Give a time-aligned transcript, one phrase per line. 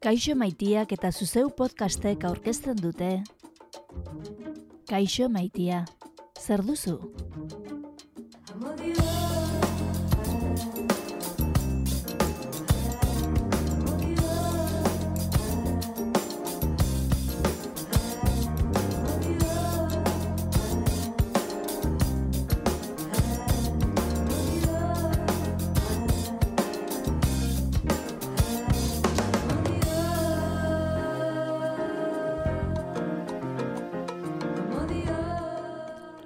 [0.00, 3.10] Kaixo maitiak eta zuzeu podcastek aurkezten dute.
[4.88, 5.84] Kaixo maitia,
[6.40, 6.96] zer duzu?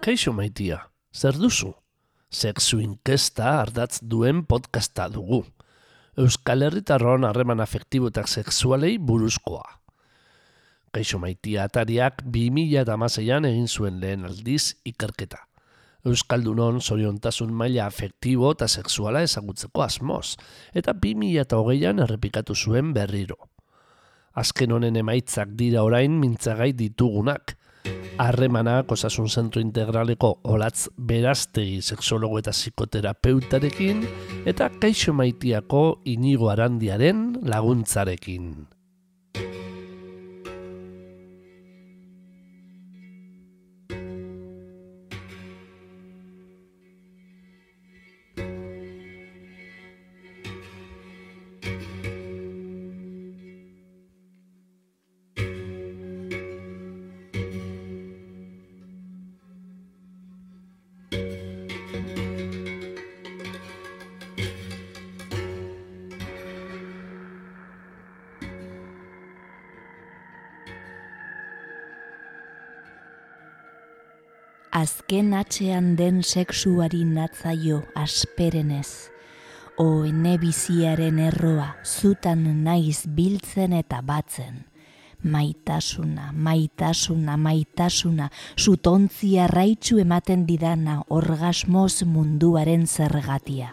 [0.05, 0.83] Kaixo maitia,
[1.17, 1.71] zer duzu?
[2.29, 5.39] Sexu inkesta ardatz duen podcasta dugu.
[6.21, 9.65] Euskal Herritarron harreman afektibo eta sexualei buruzkoa.
[10.93, 15.41] Kaixo maitia atariak 2006an egin zuen lehen aldiz ikerketa.
[16.05, 20.37] Euskaldunon zoriontasun maila afektibo eta sexuala ezagutzeko asmoz,
[20.77, 23.41] eta 2008an errepikatu zuen berriro.
[24.37, 27.57] Azken honen emaitzak dira orain mintzagai ditugunak,
[28.19, 34.05] harremanak osasun zentro integraleko olatz beraztegi seksologo eta psikoterapeutarekin
[34.47, 38.74] eta kaixo maitiako inigo arandiaren laguntzarekin.
[74.75, 79.11] Azken atxean den sexuari natzaio asperenez.
[79.79, 84.65] O enebiziaren erroa zutan naiz biltzen eta batzen.
[85.23, 93.73] Maitasuna, maitasuna, maitasuna, zutontzia raitsu ematen didana orgasmoz munduaren zergatia.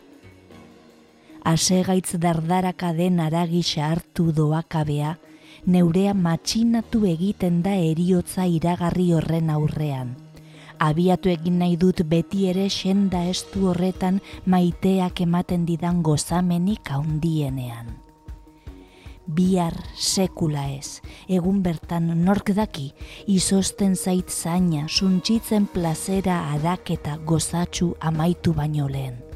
[1.43, 5.17] Asegaitz dardaraka den aragisa hartu doakabea,
[5.65, 10.19] neurea matxinatu egiten da eriotza iragarri horren aurrean
[10.81, 17.97] abiatu egin nahi dut beti ere senda estu horretan maiteak ematen didan gozamenik haundienean.
[19.31, 20.99] Bihar sekula ez,
[21.29, 22.89] egun bertan nork daki,
[23.29, 29.30] izosten zait zaina, suntxitzen plazera adaketa gozatxu amaitu baino lehen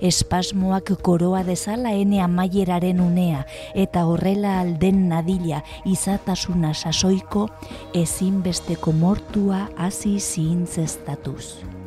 [0.00, 3.44] espasmoak koroa dezala ene amaieraren unea
[3.74, 7.48] eta horrela alden nadila izatasuna sasoiko
[7.94, 11.79] ezinbesteko mortua hasi zintzestatuz.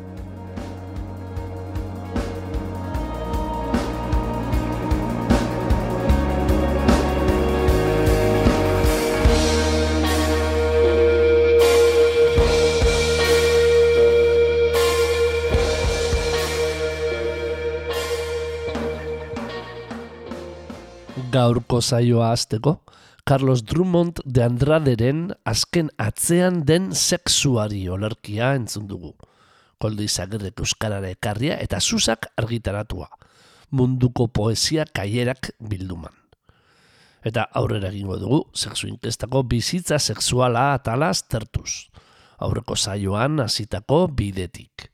[21.53, 22.79] Gaurko zaioa azteko,
[23.25, 29.13] Carlos Drummond de Andraderen azken atzean den sexuari olerkia entzun dugu.
[29.77, 33.07] Koldi zagerrek euskarara ekarria eta susak argitaratua.
[33.71, 36.13] Munduko poesia kaierak bilduman.
[37.23, 41.87] Eta aurrera egingo dugu, sexu inkestako bizitza sexuala atala aztertuz.
[42.39, 44.89] Aurreko zaioan hasitako bidetik.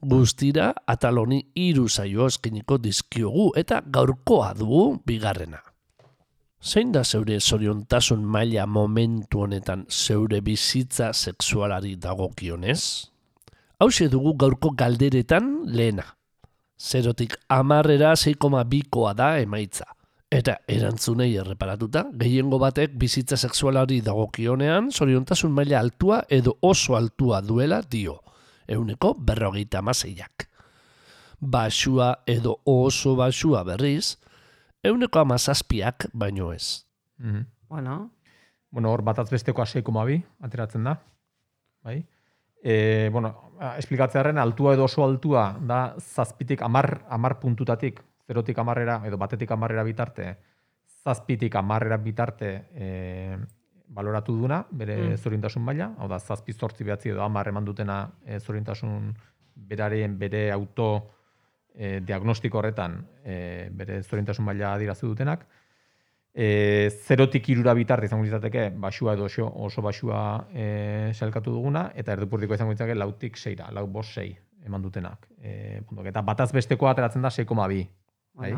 [0.00, 5.64] Guztira ataloni hiru saio eskeniko dizkiogu eta gaurkoa dugu bigarrena.
[6.60, 13.08] Zein da zeure zoriontasun maila momentu honetan zeure bizitza sexualari dagokionez?
[13.80, 16.04] Hau dugu gaurko galderetan lehena.
[16.76, 19.86] Zerotik amarrera 6,2koa da emaitza.
[20.30, 27.80] Eta erantzunei erreparatuta, gehiengo batek bizitza sexualari dagokionean zoriontasun maila altua edo oso altua duela
[27.80, 28.20] dio
[28.68, 30.46] euneko berrogeita amazeiak.
[31.40, 34.18] Basua edo oso basua berriz,
[34.82, 36.86] euneko amazazpiak baino ez.
[37.18, 37.46] Mm -hmm.
[37.68, 38.10] Bueno.
[38.70, 41.00] Bueno, hor bataz besteko aseiko mabi, ateratzen da.
[41.82, 42.06] Bai?
[42.62, 43.32] E, bueno,
[43.78, 49.82] esplikatzearen altua edo oso altua da zazpitik amar, amar puntutatik, zerotik amarrera, edo batetik amarrera
[49.82, 50.36] bitarte,
[51.04, 53.38] zazpitik amarrera bitarte e,
[53.88, 55.16] baloratu duna, bere mm.
[55.16, 59.10] zorintasun maila, hau da, zazpi zortzi behatzi edo amar eman dutena e, zorintasun
[59.54, 60.90] beraren bere auto
[61.74, 65.46] e, diagnostiko horretan e, bere zorintasun maila adirazu dutenak.
[66.32, 70.20] E, zerotik irura bitarte izango izateke, basua edo oso, oso basua
[70.54, 74.30] e, salkatu duguna, eta erdupurdiko izango izateke lautik seira, lau bos sei
[74.66, 75.26] eman dutenak.
[75.42, 77.88] E, eta bataz besteko ateratzen da 6,2.
[78.40, 78.54] Bai?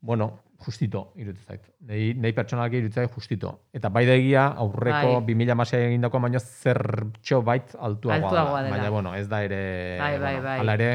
[0.00, 1.66] bueno, justito iruditzen zait.
[1.88, 3.52] Nei, nei pertsonalki iruditzen zait justito.
[3.76, 5.34] Eta bai da egia aurreko Bai.
[5.34, 8.70] 2016 egindako baino zertxo bait altuagoa, Altuagoa da.
[8.72, 9.62] Baina, bueno, ez da ere,
[10.00, 10.58] Bai, bai, bai.
[10.62, 10.90] hala ere,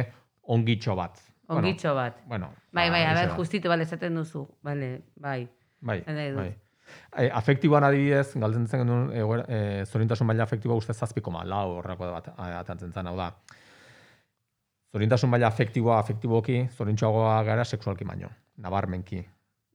[0.48, 1.20] ongitxo bat.
[1.48, 2.20] Ongitxo bat.
[2.28, 4.48] Bueno, Bai, ba, bai, a ber, justito, bale, esaten duzu.
[4.64, 5.48] Bale, bai.
[5.82, 6.56] Bai, bai.
[7.18, 11.78] E, afektiboan adibidez, galtzen zen genuen, egoera- e, zorintasun maila afektiboa uste zazpiko ma, lau
[11.80, 13.32] horreko bat atantzen zen, hau da.
[14.94, 19.24] Zorintasun maila afektiboa, afektiboki, zorintxoagoa gara sexualki baino, nabarmenki.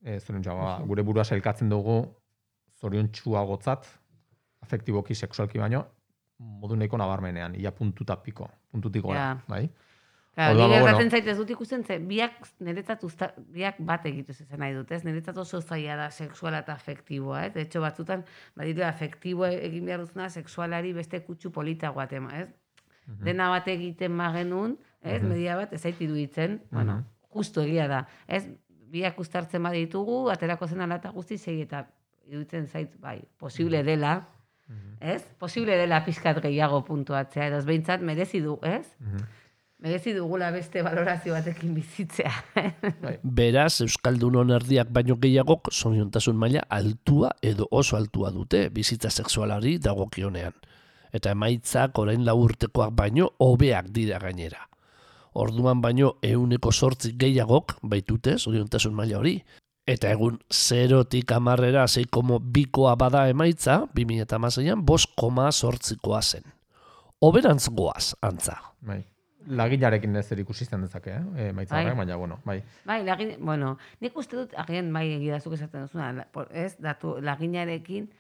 [0.05, 1.99] E, zorintxoagoa, gure burua sailkatzen dugu
[2.81, 3.87] zoriontsuagotzat,
[4.65, 5.85] afektiboki, sexualki baino,
[6.39, 9.37] modu nahiko nabarmenean, ia puntuta piko, puntutik gora, Ja.
[9.49, 9.69] bai?
[10.35, 11.11] Claro, ni ba, gertatzen bueno.
[11.11, 15.03] zait ez dut ikusten ze biak niretzat usta, biak bat egitu zezen nahi dut, ez?
[15.05, 17.55] Niretzat oso zaila da sexuala eta afektiboa, ez?
[17.55, 18.25] De hecho, batzutan
[18.57, 22.49] baditu afektibo egin behar duzuna sexualari beste kutsu politagoa tema, ez?
[23.07, 23.25] Mhm.
[23.25, 25.23] Dena bat egiten magenun, ez?
[25.23, 27.05] Media bat ez zait iruditzen, bueno, Mhm.
[27.35, 28.47] justu egia da, ez?
[28.91, 31.89] Biak ustartzen baditugu, aterako zen alata guzti zei eta
[32.27, 34.29] iruditzen zait, bai, posible dela,
[34.69, 34.97] Mhm.
[35.01, 35.23] ez?
[35.39, 38.87] Posible dela pizkat gehiago puntuatzea, edo ez behintzat merezi du, ez?
[39.81, 42.31] Merezi dugula beste valorazio batekin bizitzea.
[43.01, 43.15] Bai.
[43.23, 50.53] Beraz, Euskaldunon erdiak baino gehiagok zoriontasun maila altua edo oso altua dute bizitza sexualari dagokionean.
[51.17, 54.67] Eta emaitzak orain lau urtekoak baino hobeak dira gainera.
[55.41, 59.39] Orduan baino euneko sortzi gehiagok baitute zoriontasun maila hori.
[59.89, 66.45] Eta egun zerotik amarrera 6,2koa bada emaitza, 2006an, bost koma sortzikoa zen.
[67.21, 68.59] Oberantz goaz, antza.
[68.85, 69.01] Bai.
[69.47, 71.49] Laginarekin ez ikusi izan dezake, eh?
[71.49, 71.95] E, maitza Bai.
[71.97, 72.63] baina, bueno, bai.
[72.85, 78.11] bai, lagin, bueno, nik uste dut, agian bai egidazuk esaten duzuna, ez, datu, laginarekin,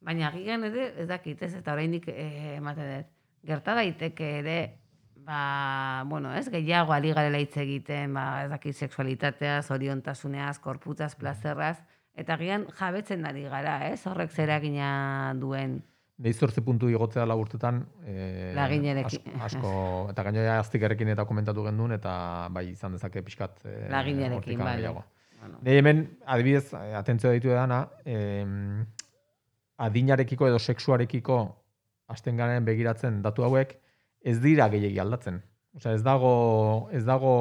[0.00, 3.10] baina agian ere, ez dakit, ez, eta oraindik eh, ematen dut.
[3.44, 4.58] Gerta daiteke ere,
[5.26, 11.78] ba, bueno, ez, gehiago ali garela hitz egiten, ba, ez dakit, sexualitateaz, oriontasuneaz, korputaz, plazerraz,
[12.14, 15.82] eta agian jabetzen ari gara, ez, horrek zeragina duen.
[16.22, 19.32] Nei zortzi puntu igotzea lau urtetan, e, Laginarekin.
[19.34, 19.72] asko, asko,
[20.12, 22.12] eta gainera aztikarekin eta komentatu gendun, eta
[22.54, 24.76] bai izan dezake pixkat e, Laginarekin, hortik bai.
[25.42, 28.84] Bueno, Nei hemen, adibidez, eh, atentzio ditu edana, em,
[29.82, 31.38] adinarekiko edo sexuarekiko
[32.06, 33.74] hasten garen begiratzen datu hauek,
[34.22, 35.42] ez dira gehiegi aldatzen.
[35.74, 37.34] Osea, ez dago, ez dago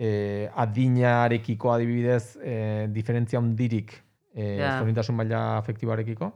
[0.00, 3.94] eh, adinarekiko adibidez eh, diferentzia hundirik
[4.34, 5.12] eh, Ja.
[5.12, 6.32] maila afektiboarekiko,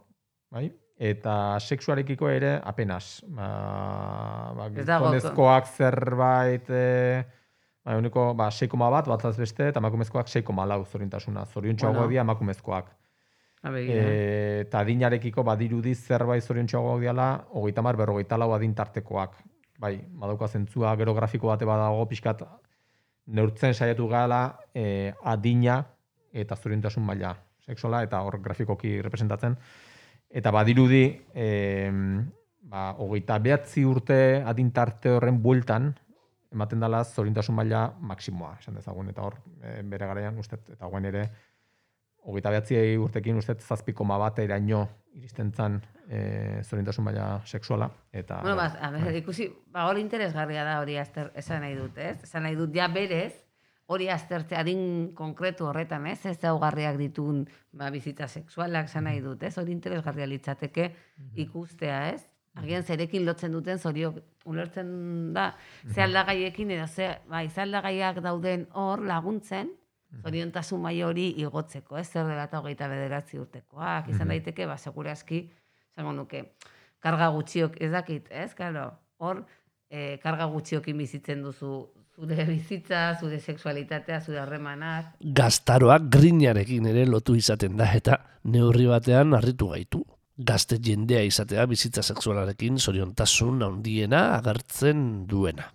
[0.50, 0.70] bai?
[0.94, 3.24] Eta sexuarekiko ere apenas.
[3.26, 3.48] Ba,
[4.54, 7.24] ba, gizonezkoak zerbait eh,
[7.84, 11.44] Ba, uniko, ba, 6, bat, batzaz beste, eta emakumezkoak 6,4 zorintasuna.
[11.44, 12.10] Zoriontxoagoak Bueno.
[12.10, 12.86] dira emakumezkoak.
[13.64, 14.02] a begira.
[14.04, 19.36] E, eta adinarekiko badirudi zerbait zoriontxoagoak diala, hogeita mar, berrogeita lau adin tartekoak.
[19.78, 22.42] Bai, badauka zentzua, gero grafiko bate badago, pixkat,
[23.26, 25.82] neurtzen saiatu gala e, adina
[26.32, 29.56] eta zoriontasun maila sexuala, eta hor grafikoki representatzen.
[30.34, 31.90] Eta badirudi, e,
[32.66, 35.92] ba, hogeita behatzi urte adin tarte horren bueltan,
[36.54, 41.06] ematen dela zorintasun maila maksimoa, esan dezagun, eta hor, e, bere garaian, uste, eta guen
[41.10, 41.28] ere,
[42.24, 47.90] hogeita behatzi urtekin uste zazpiko bat eraino iristen zan e, zorintasun maila sexuala.
[48.10, 52.22] Eta, Bueno, ba, ikusi, ba, hori interesgarria da hori azter, esan nahi dut, ez?
[52.24, 53.34] Esan nahi dut, ja berez,
[53.86, 56.24] hori aztertzea adin konkretu horretan, ez?
[56.26, 59.56] Ez daugarriak ditun ba, bizitza sexualak, esan nahi dut, ez?
[59.60, 60.90] Hori interesgarria litzateke
[61.44, 62.24] ikustea, ez?
[62.54, 64.12] Agian zerekin lotzen duten zorio
[64.46, 65.48] ulertzen da,
[65.90, 67.64] ze aldagaiekin edo ze, bai, ze
[68.22, 69.72] dauden hor laguntzen,
[70.22, 72.06] zoriontasun maila hori igotzeko, ez?
[72.08, 75.50] Zer dela eta hogeita bederatzi urtekoak, izan daiteke, ba, segurazki,
[75.92, 76.44] esango nuke,
[77.02, 78.52] karga gutxiok, ez dakit, ez?
[78.54, 78.86] Claro,
[79.18, 79.44] hor,
[79.90, 81.74] e, karga gutxiokin bizitzen duzu
[82.14, 85.14] zure bizitza, zure sexualitatea, zure harremanak.
[85.20, 90.04] gaztaroak grinarekin ere lotu izaten da eta neurri batean harritu gaitu.
[90.36, 95.68] Gazte jendea izatea bizitza sexualarekin zoriontasun handiena agertzen duena.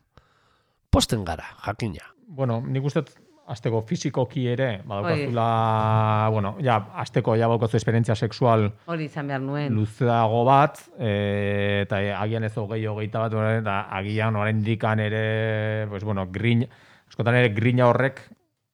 [0.92, 2.12] Posten gara, jakina.
[2.28, 3.04] Bueno, nik uste
[3.50, 9.74] azteko fizikoki ere, badaukazula, bueno, ja, azteko ja baukazu esperientzia sexual Hori izan behar nuen.
[9.74, 16.04] luzeago bat, e, eta agian ez hogei hogeita bat, eta agian orain dikan ere, pues,
[16.04, 16.68] bueno, grin,
[17.10, 18.22] askotan ere grina horrek,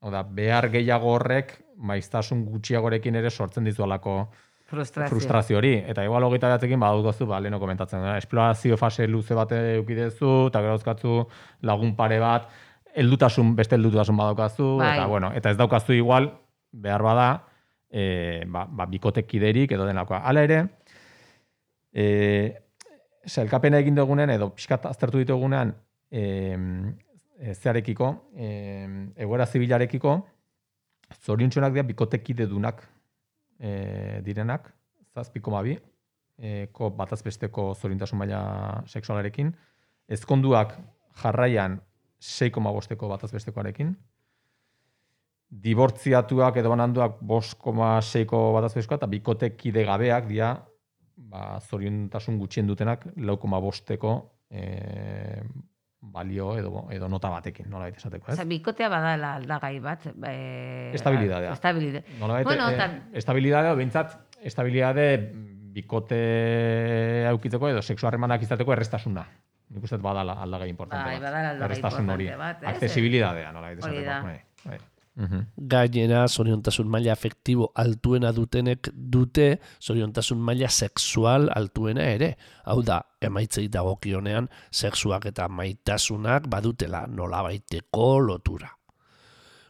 [0.06, 4.26] oda, behar gehiago horrek, maiztasun gutxiagorekin ere sortzen dizualako
[4.66, 5.12] Frustrazio.
[5.12, 5.76] frustrazio hori.
[5.86, 10.62] Eta igual hogeita batzekin badaukazu, ba, leheno komentatzen da, esplorazio fase luze bat eukidezu, eta
[10.66, 11.28] gero
[11.62, 12.50] lagun pare bat,
[12.96, 14.96] heldutasun, beste heldutasun badaukazu, Bai.
[14.98, 16.30] eta bueno, eta ez daukazu igual,
[16.72, 17.30] behar bada,
[17.90, 20.22] e, ba, ba, bikotekiderik edo denakoa.
[20.28, 20.62] Hala ere,
[21.94, 22.06] e,
[23.26, 25.74] sailkapena egin dugunean, edo pixkat aztertu ditugunean,
[26.12, 26.24] e,
[27.40, 28.50] e, zearekiko, e,
[29.26, 30.16] egoera zibilarekiko,
[31.22, 32.82] zoriontsunak dira bikotekide dunak
[33.60, 34.72] e, direnak,
[35.16, 35.76] zazpiko mabi,
[36.38, 38.40] e, ko batazbesteko zorintasun maila
[38.92, 39.52] seksualarekin,
[40.12, 40.76] ezkonduak
[41.22, 41.80] jarraian
[42.26, 43.96] 6,5ko batazbestekoarekin,
[45.66, 50.56] dibortziatuak edo bananduak 5,6ko batazbestekoa, eta bikotekide gabeak dira
[51.30, 54.16] ba, zoriontasun gutxien dutenak 4,5ko
[54.50, 55.42] e,
[56.16, 58.36] balio edo, edo nota batekin, nola baita esateko, ez?
[58.38, 60.06] Osa, bikotea badala aldagai bat.
[60.28, 61.54] E, Estabilidadea.
[61.56, 62.04] Estabilidade.
[62.20, 65.08] Nola baita, Bueno, eh, tan- estabilidadea, bintzat, estabilidade
[65.76, 69.26] bikote aukitzeko edo sexu harremanak izateko errestasuna.
[69.76, 71.28] Nik uste badala aldagai importante Bai, bat.
[71.28, 72.76] badala aldagai importante bat, ez?
[72.76, 74.22] Accesibilidadea, nola Hori da.
[74.24, 74.80] Bai, bai.
[75.16, 75.68] Mhm.
[75.72, 82.36] Gainera, zoriontasun maila afektibo altuena dutenek dute zoriontasun maila sexual altuena ere.
[82.66, 88.72] Hau da, emaitzei dagokionean, sexuak eta maitasunak badutela nolabaiteko lotura.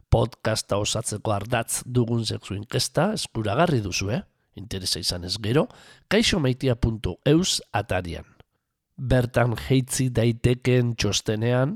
[0.10, 4.22] Podcasta osatzeko ardatz dugun sexu inkesta eskuragarri duzu, eh?
[4.56, 5.68] Interesa izan ez gero,
[6.08, 8.35] kaixomaitia.eus atarian.
[8.96, 11.76] Bertan jeitzi daitekeen txostenean,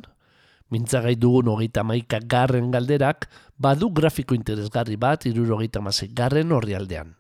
[0.72, 3.28] mintzagai dugun hogeita maika garren galderak,
[3.60, 7.16] badu grafiko interesgarri bat irurogeita masik garren horrialdean.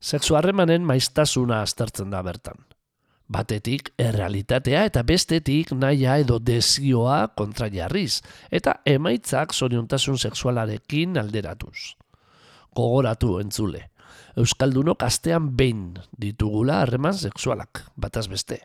[0.00, 2.56] Sexu harremanen maiztasuna aztertzen da bertan.
[3.28, 11.96] Batetik errealitatea eta bestetik naia edo desioa kontra jarriz, eta emaitzak zoriontasun sexualarekin alderatuz.
[12.76, 13.90] Gogoratu entzule.
[14.36, 18.60] Euskaldunok astean behin ditugula harreman sexualak, bataz beste.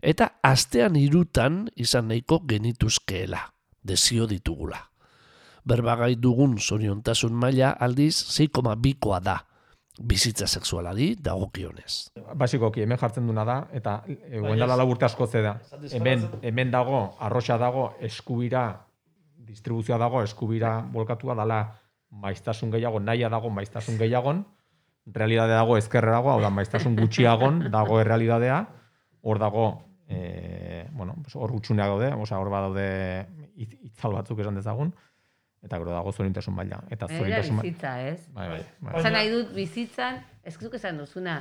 [0.00, 3.42] Eta astean irutan izan nahiko genituzkeela,
[3.84, 4.78] desio ditugula.
[5.68, 9.36] Berbagai dugun zoriontasun maila aldiz 6,2koa da,
[10.00, 12.16] bizitza sexualari dagokionez.
[12.34, 15.58] Basikoki, hemen jartzen duna da, eta guendala lau urte asko da.
[15.92, 18.86] Hemen, hemen dago, arroxa dago, eskubira,
[19.36, 21.60] distribuzioa dago, eskubira bolkatua dala
[22.10, 24.46] maiztasun gehiago, naia dago maiztasun gehiagon,
[25.12, 28.64] realidade dago ezkerre dago, hau da, maiztasun gutxiagon dago errealidadea,
[29.22, 32.86] hor dago, e, bueno, pues hor gutxuneak daude, osea, hor badaude
[33.56, 34.90] itzal batzuk esan dezagun,
[35.62, 36.82] eta gero dago zorintasun maila.
[36.90, 37.62] Eta zorintasun maila.
[37.68, 38.26] bizitza, ez?
[38.34, 38.94] Bai, bai, bai.
[39.00, 41.40] Esan nahi dut bizitzan, ez zuk esan duzuna,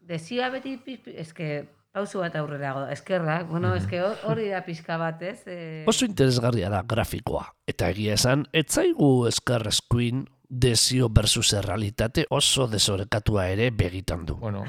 [0.00, 0.76] desioa beti,
[1.18, 1.66] eske,
[1.96, 5.40] pausu bat aurrera go, eskerrak, bueno, eske hor- hori da pixka bat, ez?
[5.48, 13.48] E, Oso interesgarria da grafikoa, eta egia esan, etzaigu eskerrezkuin desio versus errealitate oso desorekatua
[13.50, 14.36] ere begitan du.
[14.38, 14.62] Bueno,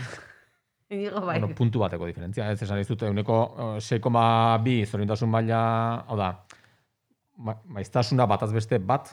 [0.89, 1.39] Inigo bai.
[1.39, 3.37] bueno, puntu bateko diferentzia, ez esan dizut, euneko
[3.77, 5.59] eh, 6,2 zorintasun maila,
[6.07, 6.29] hau da,
[7.37, 9.11] ma, maiztasuna bataz beste bat,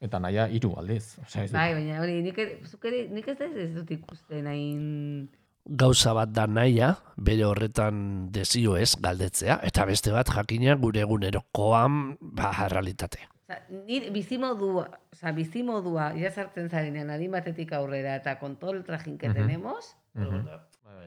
[0.00, 1.16] eta naia hiru aldiz.
[1.24, 5.28] Osea, ez Bai, baina hori, nik, ere- zuk ere, nik ez, ez dut ikusten hain...
[5.68, 12.14] Gauza bat da naia, bere horretan desio ez galdetzea, eta beste bat jakina gure egunerokoan
[12.22, 13.26] ba, realitate.
[13.48, 19.18] Osa, nire bizimodua, oza, bizimodua, jazartzen zarenean adin batetik aurrera eta con todo el trajín
[19.18, 20.46] que tenemos, Mhm.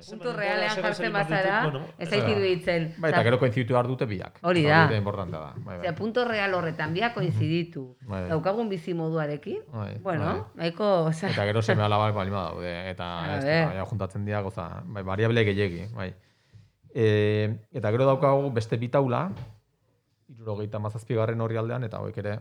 [0.10, 1.58] Puntu realean jartzen bazara,
[1.98, 2.88] ez zait iruditzen.
[3.02, 4.40] Bai, eta gero koinziditu behar dute biak.
[4.48, 4.84] Hori da.
[4.96, 5.52] importantea da.
[5.66, 5.94] Bai, bai.
[5.98, 7.86] Punto real horretan biak koinziditu.
[8.10, 8.24] Bai.
[8.32, 13.86] Daukagun bizimoduarekin, Bai, bueno, nahiko, oza, Eta gero seme alabak balima daude, eta ez, bai,
[13.92, 16.12] juntatzen dira, goza, bai, variable gehiegi, bai.
[16.94, 17.06] E,
[17.72, 19.30] eta gero daukagu beste bitaula,
[20.32, 22.40] irurogeita mazazpigarren horri aldean, eta hauek ere,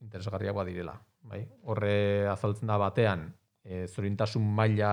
[0.00, 0.94] interesgarriak badirela.
[1.28, 1.42] Bai?
[1.68, 3.28] Horre azaltzen da batean,
[3.64, 4.92] e, zorintasun maila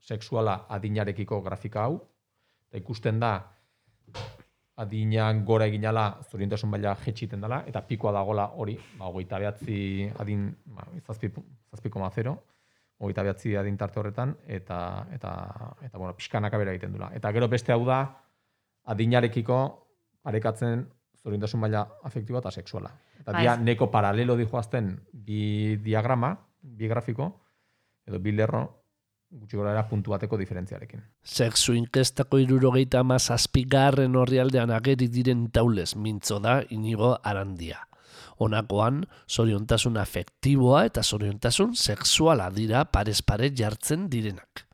[0.00, 2.00] sexuala adinarekiko grafika hau,
[2.68, 3.34] eta ikusten da,
[4.80, 10.48] adinan gora eginala zorintasun maila jetxiten dela, eta pikoa dagola hori, ba, hogeita behatzi adin,
[10.72, 11.30] ba, zazpi,
[11.70, 12.36] zazpi koma zero,
[13.00, 14.80] hogeita behatzi adin tarte horretan, eta,
[15.12, 15.34] eta,
[15.84, 17.10] eta bueno, pixkanaka bera egiten dula.
[17.16, 18.00] Eta gero beste hau da,
[18.88, 19.60] adinarekiko
[20.24, 20.86] parekatzen
[21.20, 22.90] zorintasun maila afektiboa eta sexuala.
[23.20, 23.64] Eta dia Bai.
[23.64, 27.28] neko paralelo dijoazten bi diagrama, bi grafiko,
[28.08, 28.79] edo bi lerro,
[29.30, 31.02] gutxi gora era puntu bateko diferentziarekin.
[31.22, 37.86] Sexu inkestako irurogeita mazazpigarren horrialdean ageri diren taulez mintzo da inigo arandia.
[38.40, 44.64] Honakoan, zoriontasun afektiboa eta zoriontasun sexuala dira parez pare jartzen direnak.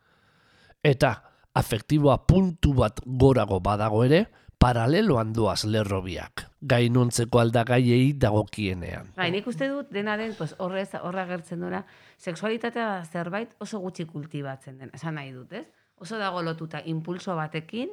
[0.83, 1.13] Eta,
[1.59, 4.27] afektiboa puntu bat gorago badago ere,
[4.59, 9.13] paraleloan doaz lerrobiak, gainontzeko aldagaiei dagokienean.
[9.19, 11.83] Bai, nik uste dut dena den, pues, horrez, horra gertzen dura,
[12.17, 15.67] sexualitatea zerbait oso gutxi kultibatzen den, esan nahi dut, ez?
[15.97, 17.91] Oso dago lotuta impulso batekin,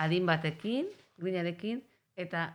[0.00, 0.86] adin batekin,
[1.20, 1.82] grinarekin,
[2.16, 2.46] eta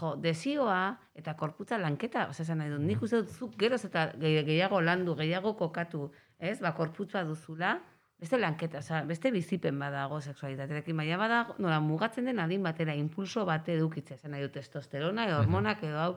[0.00, 4.10] jo, desioa eta korputza lanketa, osea, esan nahi dut, nik uste dut zuk geroz eta
[4.20, 6.58] gehi- gehiago landu, gehiago kokatu, ez?
[6.60, 7.78] Ba, korputza duzula,
[8.20, 13.44] beste lanketa, osea, beste bizipen badago sexualitatearekin, baina badago, nola mugatzen den adin batera, impulso
[13.48, 16.12] bate edukitze, esan nahi dut, testosterona, edo hormonak edo hau,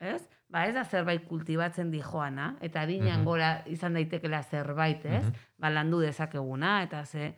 [0.00, 0.22] ez?
[0.48, 3.24] Ba, ez da zerbait kultibatzen di joana, eta adinean Mhm.
[3.24, 5.24] gora izan daitekela zerbait, ez?
[5.24, 5.32] Mhm.
[5.58, 7.34] Ba, landu dezakeguna, eta ze...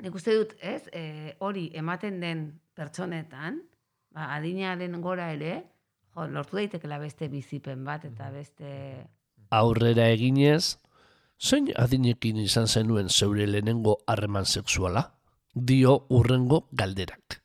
[0.00, 0.88] Nik uste dut, ez?
[0.92, 3.62] E, hori ematen den pertsonetan,
[4.10, 5.64] ba, adinaren gora ere,
[6.14, 9.06] jo, lortu daitekela beste bizipen bat, eta beste...
[9.50, 10.78] Aurrera eginez,
[11.40, 15.10] zein adinekin izan zenuen zeure lehenengo harreman sexuala?
[15.54, 17.40] Dio urrengo galderak.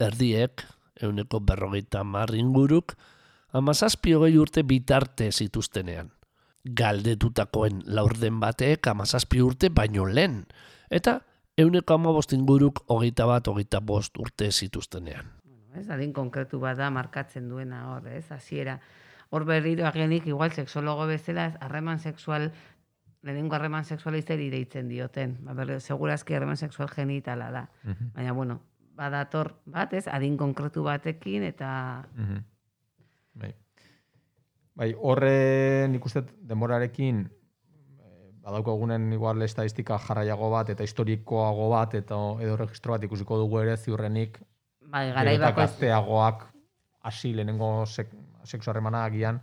[0.00, 0.62] Erdiek,
[1.02, 2.94] euneko berrogeita marringuruk,
[3.54, 6.10] amazazpi hogei urte bitarte zituztenean.
[6.64, 10.42] Galdetutakoen laurden batek amazazpi urte baino lehen,
[10.90, 11.20] eta
[11.58, 15.28] euneko amabost inguruk hogeita bat, hogeita bost urte zituztenean.
[15.44, 18.78] Bueno, ez, adin konkretu bat da markatzen duena hor, ez, hasiera.
[19.30, 22.50] Hor berriro agenik, igual sexologo bezala, ez, harreman sexual,
[23.22, 25.38] lehenengo harreman sexualizeri deitzen dioten.
[25.44, 27.68] Ba, berriro, segurazki harreman sexual genitala da.
[27.84, 28.10] Mhm.
[28.16, 28.58] Baina, bueno,
[28.96, 32.08] badator bat, ez, adin konkretu batekin, eta...
[32.16, 32.42] Mhm.
[33.34, 33.52] Bai.
[34.74, 41.94] Bai, horre nik uste dut denborarekin eh, badaukagunen igual estadistika jarraiago bat eta historikoago bat
[42.00, 44.40] eta edo registro bat ikusiko dugu ere ziurrenik
[44.86, 45.60] Bai, gero garai eta bako...
[45.60, 46.46] gazteagoak
[47.04, 48.10] hasi lehenengo sek,
[48.44, 49.40] sexu harremana agian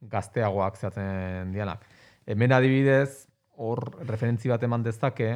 [0.00, 1.84] gazteagoak zehatzen dianak.
[2.26, 3.26] Hemen adibidez,
[3.60, 5.30] hor referentzi bat eman dezake,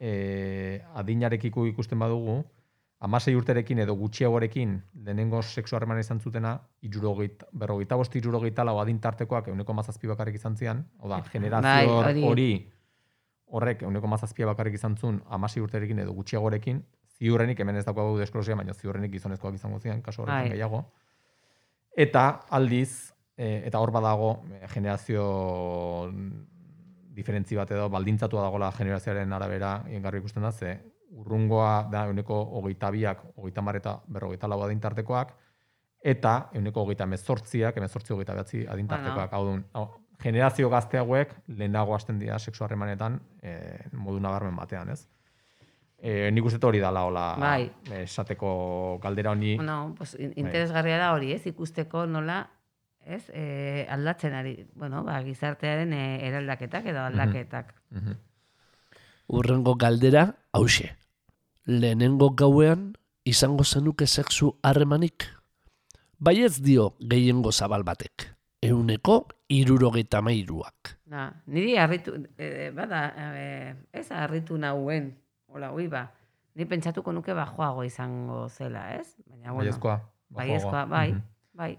[0.00, 2.40] eh, adinarekiko ikusten badugu,
[2.98, 9.50] amasei urterekin edo gutxiagorekin lehenengo sexu harremana izan zutena, irurogeita, berrogeita bost irurogeita lau adintartekoak
[9.52, 12.50] euneko mazazpi bakarrik izan zian, hau da, generazio Bai, hori.
[13.46, 16.82] horrek euneko mazazpia bakarrik izan zuen amasei urterekin edo gutxiagorekin,
[17.18, 20.56] ziurrenik, hemen ez daukagu desklosia, baina ziurrenik gizonezkoak izango zian, kaso horretan Bai.
[20.56, 20.82] gehiago.
[21.96, 25.28] Eta aldiz, e, eta hor badago e, generazio
[27.16, 30.76] diferentzi bat edo baldintzatua dagola generazioaren arabera ingarri ikusten da, ze
[31.10, 35.34] urrungoa da euneko hogeita biak, hogeita mar eta berrogeita lau adintartekoak,
[36.04, 39.32] eta euneko hogeita mezortziak, emezortzi hogeita behatzi adintartekoak.
[39.32, 39.86] Hau dun, hau,
[40.22, 43.54] generazio gazte hauek lehenago hasten dira sexu harremanetan e,
[43.92, 45.06] modu nabarmen batean, ez?
[45.98, 47.70] E, nik uste hori dala hola Bai.
[48.02, 49.56] esateko galdera honi.
[49.56, 50.26] Bueno, pues, Bai.
[50.26, 52.50] in- interesgarria da hori, ez, ikusteko nola,
[53.00, 57.74] ez, e, aldatzen ari, bueno, ba, gizartearen e, eraldaketak edo aldaketak.
[57.90, 58.16] Mhm.
[59.28, 60.92] Urrengo galdera, hause.
[61.66, 62.92] Lehenengo gauean,
[63.24, 65.26] izango zenuke sexu harremanik?
[66.18, 68.28] Baietz dio gehiengo zabal batek.
[68.62, 70.94] Euneko irurogeita mairuak.
[71.10, 73.02] Na, niri harritu, e, bada,
[73.36, 75.10] e, ez harritu nauen,
[75.52, 76.06] hola, ui ba,
[76.54, 79.12] ni pentsatuko nuke bajoago izango zela, ez?
[79.26, 79.98] Baina, bueno, Baiezkoa.
[80.30, 81.22] baiezkoa, bai, Mhm.
[81.54, 81.78] bai.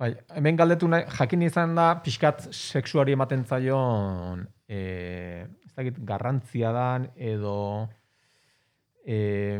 [0.00, 6.72] Bai, hemen galdetu nahi, jakin izan da, pixkat sexuari ematen zaion, e, ez dakit, garrantzia
[6.72, 7.88] dan, edo,
[9.06, 9.58] e,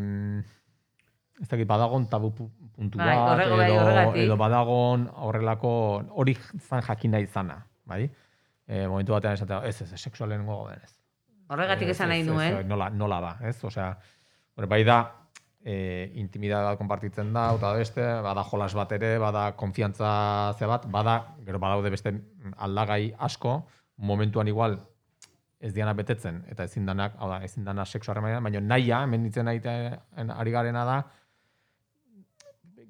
[1.40, 4.22] ez dakit, badagon tabu pu- puntu Bai, bat, horrego bai, edo, horregatik.
[4.24, 5.72] edo badagon horrelako,
[6.11, 8.11] hori zan jakin nahi izana, bai?
[8.66, 10.94] E, momentu batean esatea, ez, ez, sexualen gogo den, ez.
[11.50, 13.57] Horregatik esan nahi nuen, ez, nola, nola da, ez?
[13.64, 13.88] Osea,
[14.57, 14.98] hori bai da,
[15.64, 20.87] e, intimidade bat konpartitzen da, eta beste, bada jolas bat ere, bada konfiantza ze bat,
[20.92, 22.14] bada, gero badaude beste
[22.59, 23.64] aldagai asko,
[23.96, 24.79] momentuan igual
[25.61, 29.23] ez diana betetzen, eta ezin danak, hau da, ezin dana sexu harremanean, baina nahia, hemen
[29.29, 30.99] ditzen ari garena da,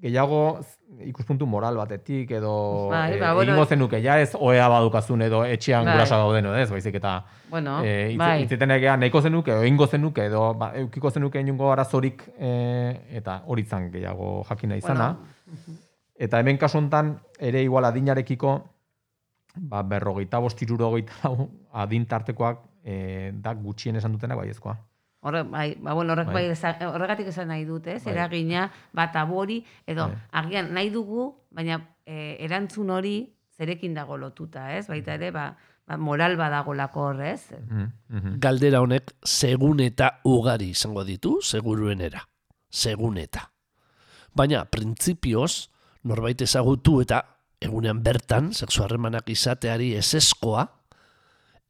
[0.00, 0.61] gehiago
[1.04, 5.42] ikuspuntu moral batetik edo Bai, eh, ba, bueno, egingo zenuke ja ez oea badukazun edo
[5.44, 5.92] etxean Bai.
[5.94, 7.12] gurasa dauden edo ez, baizik eta
[7.50, 12.24] bueno, eh, hitz- bai, nahiko zenuke, edo ingo zenuke, edo ba, eukiko zenuke inungo arazorik
[12.38, 15.16] eh, eta hori gehiago jakina izana.
[15.18, 15.78] Bueno,
[16.20, 18.50] Eta hemen kasu hontan ere igual adinarekiko
[19.60, 24.78] ba, berrogeita bost irurogeita lau adin tartekoak eh, da gutxien esan dutenak baiezkoa.
[25.20, 26.46] Horre, bai, ba, bueno, horrek Bai.
[26.48, 26.86] bai.
[26.88, 28.02] horregatik esan nahi dut, ez?
[28.04, 28.14] Bai.
[28.14, 30.16] Eragina, bat hori, edo Bai.
[30.32, 34.86] agian nahi dugu, baina e, erantzun hori zerekin dago lotuta, ez?
[34.88, 37.52] Baita ere, ba, ba moral badagolako horrez.
[37.52, 38.38] Mhm, mhm.
[38.40, 42.24] Galdera honek segun eta ugari izango ditu, seguruenera.
[42.70, 43.50] Segun eta.
[44.32, 45.68] Baina, printzipioz,
[46.02, 47.24] norbait ezagutu eta
[47.60, 50.66] egunean bertan, sexu harremanak izateari eseskoa,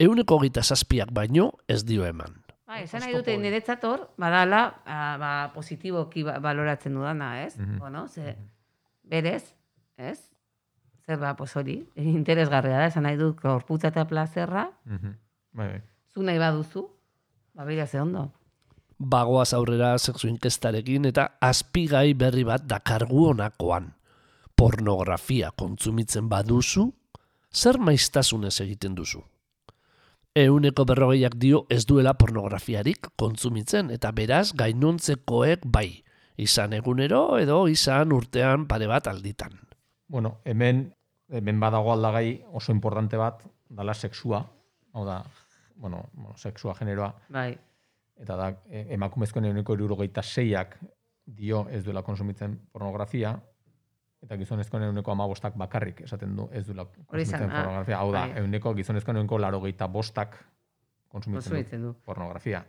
[0.01, 2.37] euneko gita zazpiak baino ez dio eman.
[2.71, 7.59] Ba, esan nahi dute niretzat hor, badala, ah, ba, positiboki ba- baloratzen dudana, ez?
[7.59, 7.79] Mhm.
[7.83, 8.37] Bueno, ze,
[9.03, 9.55] berez,
[9.97, 10.21] ez?
[11.07, 15.17] Zer ba, pues hori, interesgarria da, esan nahi dut, gorputza eta plazerra, Mhm.
[15.53, 15.83] Bai, bai.
[16.15, 16.87] zu nahi baduzu,
[17.55, 18.31] ba, begira ze ondo.
[18.99, 23.95] Bagoaz aurrera sexu inkestarekin eta azpigai berri bat dakargu honakoan.
[24.61, 26.83] Pornografia kontsumitzen baduzu,
[27.49, 29.23] zer maiztasunez egiten duzu?
[30.37, 36.03] Euneko berrogeiak dio ez duela pornografiarik kontsumitzen eta beraz gainontzekoek bai,
[36.37, 39.57] izan egunero edo izan urtean pare bat alditan.
[40.09, 40.93] bueno, hemen,
[41.31, 44.45] hemen badago aldagai oso importante bat, dala sexua,
[44.93, 45.23] hau da,
[45.77, 47.57] bueno, bueno sexua generoa, Bai,
[48.19, 50.77] eta da, e, emakumezkoen eguneko irurogeita seiak
[51.25, 53.39] dio ez duela konsumitzen pornografia,
[54.25, 58.01] eta gizonezkoen eguneko amabostak bakarrik esaten du ez duela izan, konsumitzen ah, pornografia.
[58.01, 58.37] Hau da, bai.
[58.43, 60.37] eguneko gizonezkoen eguneko larogeita bostak
[61.09, 62.65] konsumitzen du pornografia.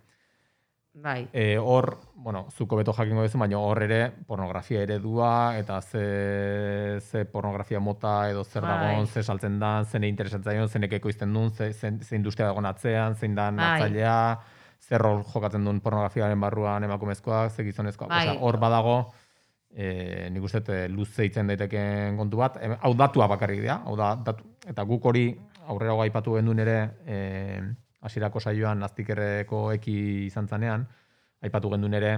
[0.93, 6.99] Bai, E, hor, bueno, zuko beto jakingo duzu, baina hor ere pornografia eredua eta ze,
[6.99, 8.71] ze pornografia mota edo zer Bai.
[8.71, 13.15] dagoen, ze saltzen da, zene interesatzen zenek ekoizten duen, ze, ze, ze industria dagoen atzean,
[13.15, 13.69] zein da Bai.
[13.77, 14.39] atzailea,
[14.81, 18.27] zer rol jokatzen duen pornografiaren barruan emakumezkoak, ze gizonezkoak, Bai.
[18.27, 19.13] osea, hor badago,
[19.75, 23.81] e, nik uste dut, e, luze itzen daiteken kontu bat, Em, hau datua bakarrik dira,
[23.85, 25.29] hau da, datu, eta guk hori
[25.67, 27.17] aurrera aipatu gendun ere, e,
[28.01, 30.87] hasierako saioan naztikerreko eki izan zanean,
[31.41, 32.15] aipatu gendun ere,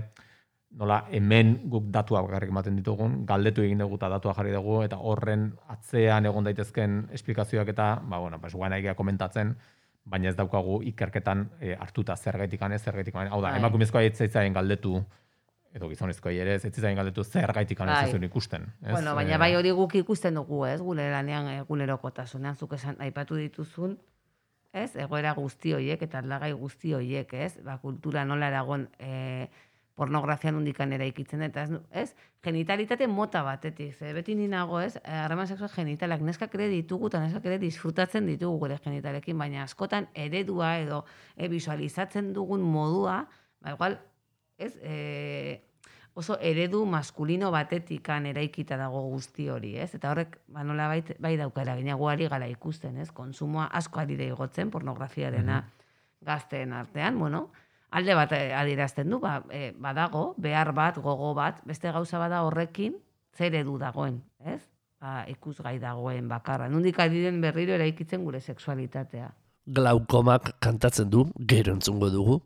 [0.74, 4.98] nola hemen guk datua bakarrik ematen ditugun, galdetu egin dugu eta datua jarri dugu, eta
[4.98, 9.54] horren atzean egon daitezken esplikazioak eta, ba, bueno, pues, guain aigia komentatzen,
[10.04, 13.60] baina ez daukagu ikerketan e, hartuta zergaitik ez zergaitik hau da, Bai.
[13.60, 15.04] emakumezkoa ez zaitzaien galdetu,
[15.74, 18.12] edo gizonezkoa ere, ez zaitzaien galdetu zergaitik ez Bai.
[18.12, 18.68] zuen ikusten.
[18.84, 18.92] Ez?
[18.92, 20.80] bueno, baina Eh, bai hori guk ikusten dugu, ez?
[20.82, 23.98] Gure lanean egunerokotasunean zuk esan aipatu dituzun,
[24.72, 24.96] ez?
[24.96, 27.58] Egoera guzti hoiek eta aldagai guzti hoiek, ez?
[27.64, 29.50] Ba, kultura nola eragon e,
[29.96, 32.16] pornografian undikan eraikitzen eta ez, ez?
[32.44, 34.96] Genitalitate mota batetik, ze beti ni nago, ez?
[34.98, 39.64] Eh, Harreman sexual genitalak neskak ere ditugu eta neskak ere disfrutatzen ditugu gure genitalekin, baina
[39.64, 41.06] askotan eredua edo
[41.36, 43.28] e, visualizatzen dugun modua,
[43.62, 44.00] ba igual,
[44.58, 44.74] ez?
[44.82, 45.62] E,
[46.14, 49.94] oso eredu maskulino batetikan eraikita dago guzti hori, ez?
[49.98, 53.10] Eta horrek, ba, nola bai, bai dauka eragina guari gara ikusten, ez?
[53.12, 55.64] Konsumoa asko ari da igotzen pornografiarena
[56.24, 57.48] gazteen artean, bueno,
[57.92, 62.44] alde bat eh, adierazten du, ba, eh, badago, behar bat, gogo bat, beste gauza bada
[62.46, 62.96] horrekin,
[63.38, 64.62] zer edu dagoen, ez?
[65.04, 66.70] Ba, ikusgai dagoen bakarra.
[66.72, 69.34] Nundik ari den berriro eraikitzen gure sexualitatea.
[69.66, 72.40] Glaukomak kantatzen du, gero entzungo dugu,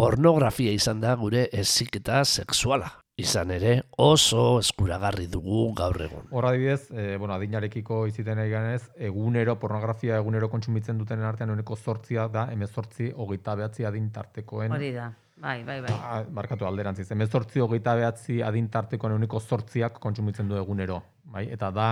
[0.00, 2.88] pornografia izan da gure eziketa sexuala.
[3.20, 6.30] Izan ere oso eskuragarri dugu gaur egun.
[6.32, 11.76] Hor adibidez, e, bueno, adinarekiko iziten nahi ganez, egunero, pornografia egunero kontsumitzen dutenen artean uneko
[11.76, 15.92] sortzia da, emezortzi, hogeita behatzi adin tartekoen, Hori da, bai, bai, bai.
[15.98, 21.02] Ah, markatu alderantziz, emezortzi, hogeita behatzi adin tartekoen uneko sortziak kontsumitzen du egunero,
[21.36, 21.44] bai?
[21.52, 21.90] Eta da,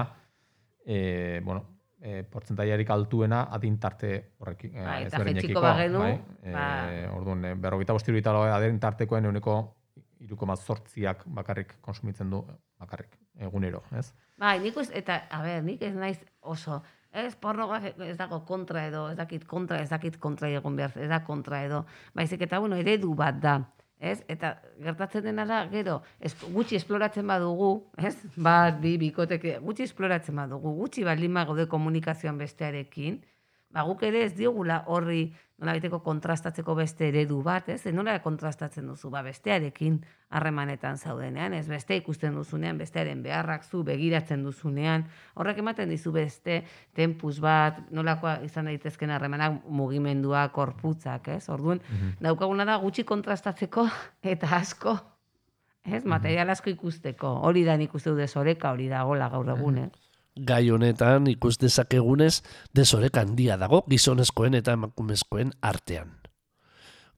[0.87, 1.67] e, bueno,
[2.01, 4.75] e, portzentaiarik altuena adin tarte horrekin.
[4.77, 6.21] e, Bai, eta jaitsiko bagenu, bai?
[6.53, 9.75] ba- E, orduan, e, berrogeita bosti adin tartekoen uneko
[10.21, 12.45] irukoma sortziak bakarrik konsumitzen du,
[12.79, 14.13] bakarrik, egunero, ez?
[14.39, 16.83] Bai, nik ez, eta, a ber, nik ez naiz oso,
[17.13, 21.09] ez pornografia, ez dago kontra edo, ez dakit kontra, ez dakit kontra egon behar, ez
[21.09, 21.85] da kontra edo,
[22.15, 23.61] baizik eta, bueno, eredu bat da,
[24.01, 24.23] ez?
[24.29, 28.15] Eta gertatzen dena da, gero, es, gutxi esploratzen badugu, ez?
[28.37, 33.21] Bat, bi, bikoteke, gutxi esploratzen badugu, gutxi baldin gaude komunikazioan bestearekin,
[33.71, 35.29] ba, guk ere ez diogula horri
[35.59, 37.81] nola biteko kontrastatzeko beste eredu bat, ez?
[37.93, 39.99] Nola kontrastatzen duzu, ba, bestearekin
[40.39, 46.63] harremanetan zaudenean, ez beste ikusten duzunean, bestearen beharrak zu begiratzen duzunean, horrek ematen dizu beste
[46.95, 51.49] tempus bat, nolakoa izan daitezken harremanak mugimendua, korputzak, ez?
[51.51, 51.83] Orduan,
[52.23, 53.89] daukaguna da gutxi kontrastatzeko
[54.35, 54.95] eta asko,
[55.85, 56.05] ez?
[56.07, 57.41] Material asko ikusteko.
[57.51, 60.08] Hori da nik uste du desoreka, hori da gola gaur egun, eh?
[60.47, 62.43] Gai honetan ikus dezakegunez
[62.77, 66.13] desorek handia dago gizonezkoen eta emakumezkoen artean.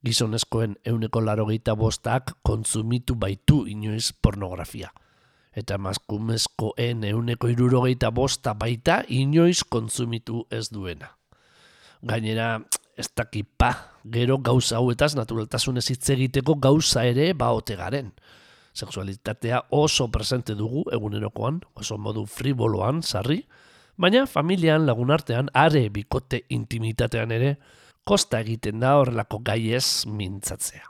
[0.04, 4.88] Gizonezkoen euneko larogeita bostak kontsumitu baitu inoiz pornografia.
[5.52, 11.10] Eta emakumezkoen euneko irurogeita bosta baita inoiz kontsumitu ez duena.
[12.00, 12.62] Gainera,
[12.96, 18.14] ez daki pa, gero gauza hauetaz naturaltasunez hitz egiteko gauza ere baote garen.
[18.72, 23.42] Sexualitatea oso presente dugu egunerokoan, oso modu friboloan, sarri,
[23.96, 27.56] baina familian lagunartean are bikote intimitatean ere
[28.04, 30.86] kosta egiten da horrelako gaiez mintzatzea.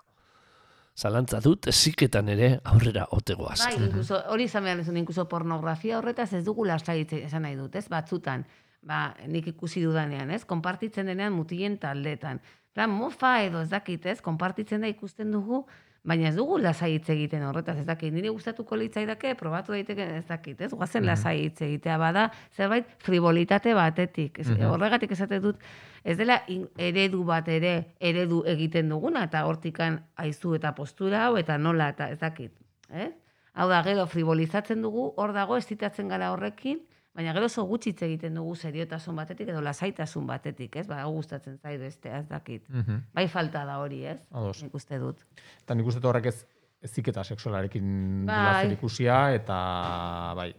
[1.00, 3.60] Zalantza dut eziketan ere aurrera otegoaz.
[3.62, 7.76] Bai, incluso, hori izan behar duzun, incluso pornografia horretaz ez dugu lasai esan nahi dut,
[7.80, 7.86] ez?
[7.88, 8.44] Batzutan,
[8.84, 10.44] ba, nik ikusi dudanean, ez?
[10.44, 12.42] Konpartitzen denean mutilen taldetan.
[12.76, 14.20] Plan, mofa edo ez dakit, ez?
[14.20, 15.64] Konpartitzen da ikusten dugu,
[16.04, 18.12] baina ez dugu lasai hitz egiten horretaz, ez dakit.
[18.12, 20.70] Nire gustatuko litzaidake, probatu daiteke ez dakit, ez?
[20.72, 24.38] Guazen lasai hitz egitea bada, zerbait frivolitate batetik.
[24.40, 25.60] Ez, Horregatik esate dut,
[26.04, 31.36] ez dela in- eredu bat ere eredu egiten duguna, eta hortikan aizu eta postura hau,
[31.36, 32.52] eta nola, eta ez dakit.
[32.90, 33.12] Ez?
[33.54, 36.80] Hau da, gero frivolizatzen dugu, hor dago, estitatzen gara horrekin,
[37.14, 40.86] baina gero oso gutxi hitz egiten dugu seriotasun batetik edo lasaitasun batetik, ez?
[40.88, 42.68] Ba, gustatzen zait beste, ez dakit.
[42.68, 43.02] Mhm.
[43.14, 44.20] Bai falta da hori, ez?
[44.30, 44.62] Ados.
[44.62, 45.24] Nik uste dut.
[45.64, 46.38] Eta nik uste horrek ez
[46.80, 48.72] eziketa sexualarekin Bai.
[48.72, 50.54] ikusia, eta bai.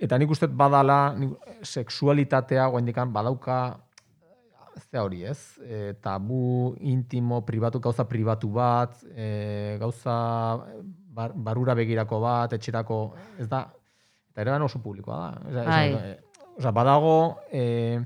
[0.00, 3.78] eta nik uste badala, nik, sexualitatea guaindikan badauka
[4.90, 5.58] ze hori, ez?
[5.62, 10.16] E, tabu, intimo, pribatu, gauza pribatu bat, e, gauza
[11.14, 12.98] bar, barura begirako bat, etxerako,
[13.38, 13.64] ez da,
[14.34, 15.48] eta ere oso publikoa da.
[15.48, 15.94] Osa, Bai.
[15.94, 16.18] e,
[16.58, 18.00] osa, badago, e,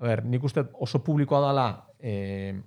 [0.00, 1.66] a ber, nik uste oso publikoa dela,
[2.00, 2.58] e,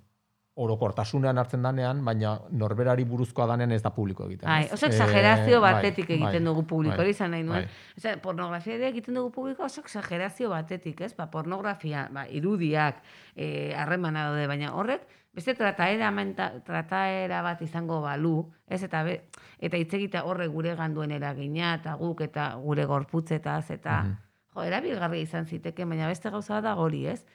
[0.56, 4.48] orokortasunean hartzen danean, baina norberari buruzkoa danean ez da publiko egiten.
[4.48, 4.72] Bai, ez?
[4.72, 7.66] oso E, exagerazio bai, batetik egiten bai, dugu publiko, bai, hori izan nahi nuen.
[7.68, 7.98] bai.
[8.00, 11.12] Osea, pornografia ere egiten dugu publiko oso exagerazio batetik, ez?
[11.18, 15.04] Ba, pornografia, ba, irudiak, eh, harremana daude, baina horrek,
[15.36, 18.80] beste trataera, menta, trataera bat izango balu, ez?
[18.86, 19.18] Eta, be,
[19.60, 24.16] eta hitz egitea horrek gure ganduen eragina, eta guk, eta gure gorputzetaz, eta, Mhm.
[24.54, 27.26] jo, erabilgarria izan ziteke, baina beste gauza da hori, ez?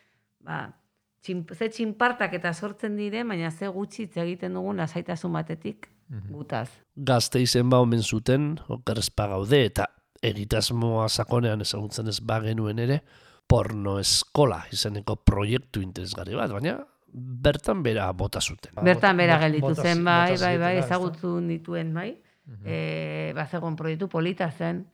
[0.41, 0.73] Ba,
[1.21, 5.89] txin, ze txinpartak eta sortzen dire, baina ze gutxi hitz egiten dugun lasaitasun batetik
[6.29, 6.69] gutaz.
[6.95, 9.85] Gazte izen ba omen zuten, okerrezpa gaude, eta
[10.21, 13.01] egitasmoa sakonean ezagutzen ez bagenuen ere,
[13.47, 16.79] porno eskola izeneko proiektu interesgarri bat, baina
[17.13, 18.73] bertan bera bota zuten.
[18.83, 22.15] Bertan bera gelditu zen, bai, bai, bai, ezagutu nituen, bai.
[22.45, 22.65] Mhm.
[22.65, 24.85] E, bazegon proiektu polita zen,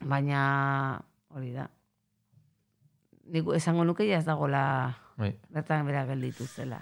[0.00, 1.00] baina
[1.34, 1.68] hori da.
[3.28, 4.62] Nik esango nuke ez dagola
[5.16, 5.34] Bai.
[5.52, 6.80] bertan bera gelditu zela.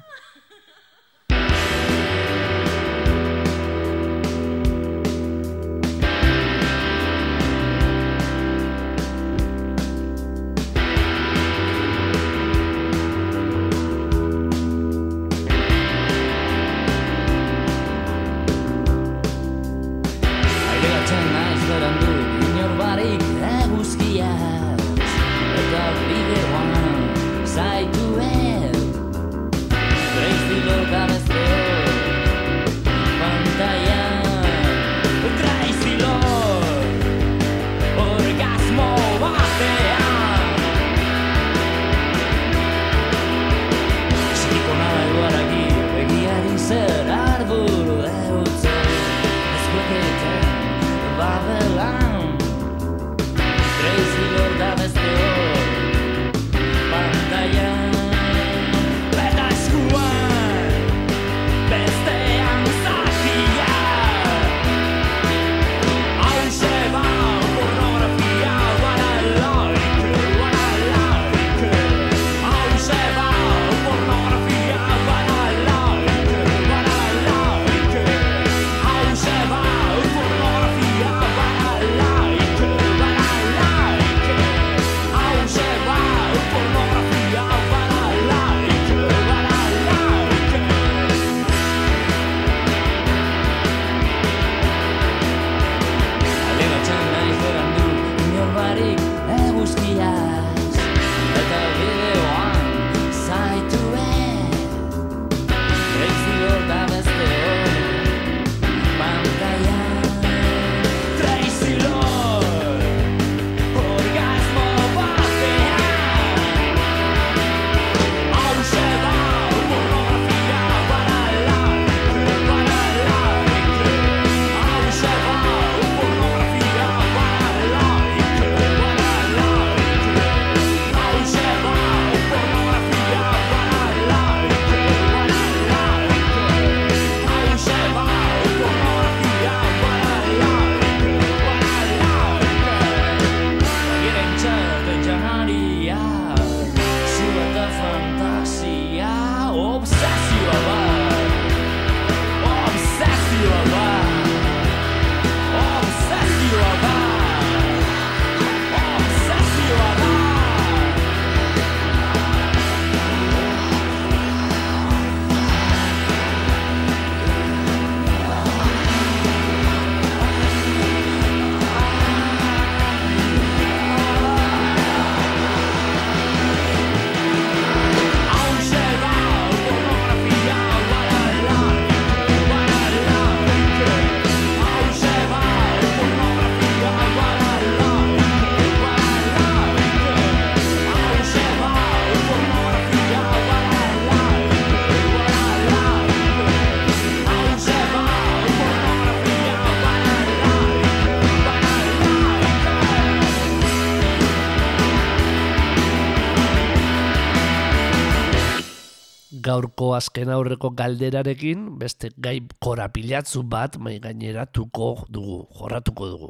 [209.56, 216.28] Gaurko azken aurreko galderarekin beste gai korapilatzu bat mai gaineratuko dugu, jorratuko dugu.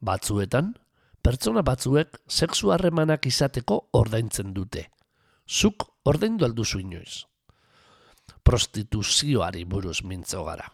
[0.00, 0.70] Batzuetan,
[1.20, 4.86] pertsona batzuek sexu harremanak izateko ordaintzen dute.
[5.44, 7.26] Zuk ordaindu alduzu inoiz.
[8.40, 10.70] Prostituzioari buruz mintzo gara.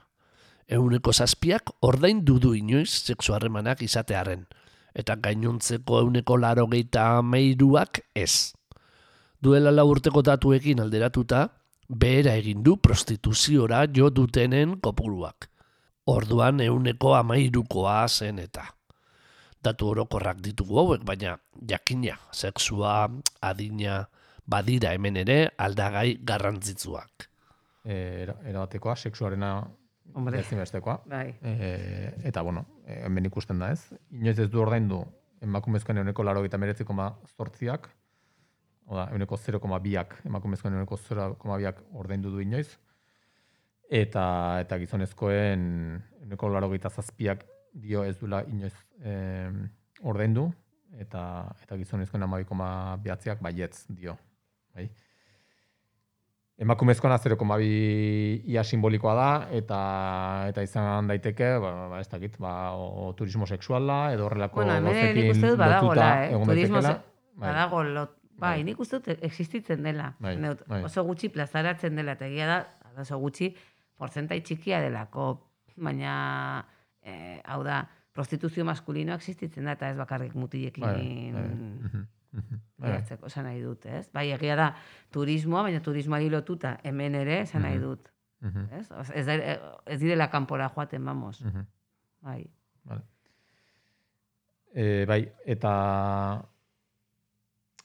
[0.71, 4.47] Euneko zazpiak ordaindu du inoiz sexu harremanak izatearen,
[4.95, 8.55] eta gainontzeko euneko laro geita ameiruak ez.
[9.45, 11.43] Duela lau urteko datuekin alderatuta,
[11.89, 15.51] behera egin du prostituziora jo dutenen kopuruak.
[16.09, 18.65] Orduan euneko amairukoa zen eta.
[19.65, 21.37] Datu orokorrak ditugu hauek, baina
[21.69, 23.09] jakina, sexua,
[23.41, 24.03] adina,
[24.47, 27.29] badira hemen ere aldagai garrantzitsuak.
[27.85, 29.51] E, era- erabatekoa, sexuarena
[30.15, 30.41] Hombre.
[30.41, 30.99] ezinbestekoa.
[31.09, 31.35] Bai.
[31.43, 33.81] E, eta, bueno, e, hemen ikusten da ez.
[34.13, 35.03] Inoiz ez du ordaindu
[35.45, 37.89] emakumezkoen euneko laro gita meretzikoma zortziak,
[38.87, 42.69] oda, euneko 0,2ak, emakumezkoen euneko 0,2ak ordaindu du inoiz,
[43.91, 44.25] eta,
[44.65, 45.65] eta gizonezkoen
[46.25, 49.51] euneko laro zazpiak dio ez duela inoiz e,
[50.03, 50.53] ordaindu,
[50.99, 54.17] eta, eta gizonezkoen amabikoma behatziak baietz dio.
[54.75, 54.89] Bai.
[56.55, 59.79] Emakumezkoena 0,2 ia simbolikoa da eta
[60.53, 65.51] eta izan daiteke, ba, ba ez dakit, ba o, turismo sexuala edo horrelako Bueno, uste
[65.51, 66.29] dut badagola, lotuta eh?
[66.31, 66.95] egon Turismo se-
[67.43, 70.13] badago lot, bai, nik uste dut existitzen dela.
[70.23, 70.83] Bai, Neut, bai.
[70.87, 72.59] Oso gutxi plazaratzen dela, eta egia da,
[73.03, 73.53] oso gutxi
[73.99, 75.29] porzentai txikia delako,
[75.77, 76.15] baina,
[77.03, 82.05] eh, hau da, prostituzio maskulinoa existitzen da, eta ez bakarrik mutilekin Bai, bai, mhm,
[82.83, 84.09] bai, esan nahi dut, ez?
[84.15, 84.69] Bai, egia da,
[85.15, 88.11] turismoa, baina turismoari lotuta hemen ere, esan nahi dut,
[88.79, 88.87] ez?
[89.15, 91.43] Ez, ez direla kanpora joaten, vamos.
[92.25, 92.45] Bai.
[92.85, 93.07] Vale.
[94.75, 95.71] E, bai, eta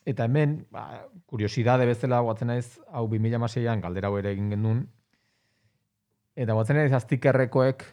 [0.09, 4.83] eta hemen, ba, kuriosidade bezala guatzen naiz, hau 2016an galdera hau ere egin genuen,
[6.39, 7.85] eta guatzen naiz aztikerrekoek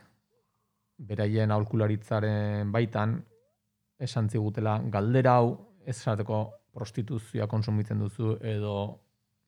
[1.08, 3.18] beraien aholkularitzaren baitan
[4.00, 5.50] esan zigutela galdera hau
[5.84, 6.38] ez esateko
[6.76, 8.76] prostituzioa konsumitzen duzu edo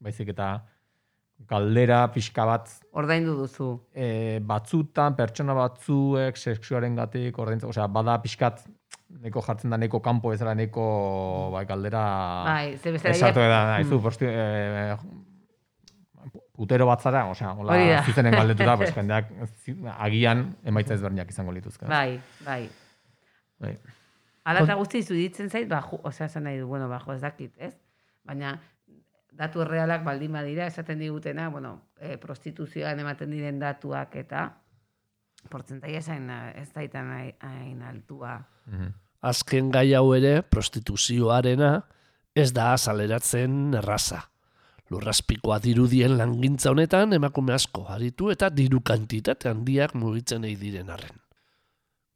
[0.01, 0.49] baizik eta
[1.49, 3.69] galdera pixka bat Ordaindu duzu.
[3.95, 8.65] e, batzutan, pertsona batzuek sexuaren gatik, ordaintzen, osea, bada pixkat,
[9.09, 10.85] neko jartzen da neko kanpo ezala neko
[11.53, 12.03] bai, galdera
[12.45, 14.97] Bai, ze bestela da, haizu, prosti, e,
[16.59, 18.03] putero bat zara, osea, hola, Hori da.
[18.05, 19.31] zuzenen galdetuta, pues, jendeak
[19.97, 21.87] agian emaitza ezberdinak izango lituzke.
[21.87, 21.91] ez?
[21.91, 22.63] Bai, bai.
[23.63, 23.77] Bai.
[24.49, 27.75] Hala eta guzti iruditzen zait, ba, osea, esan nahi du, bueno, bajo ez dakit, ez?
[28.27, 28.57] Baina,
[29.39, 34.49] datu errealak baldin badira, esaten digutena, bueno, e, prostituzioan ematen diren datuak eta
[35.51, 38.41] portzentaia esain, ez daitan hain- altua.
[38.67, 38.93] Mhm.
[39.23, 41.85] Azken gai hau ere, prostituzioarena,
[42.35, 44.29] ez da azaleratzen erraza.
[44.91, 51.19] Lurraspikoa dirudien langintza honetan emakume asko aritu eta diru kantitate handiak mugitzen ei diren arren.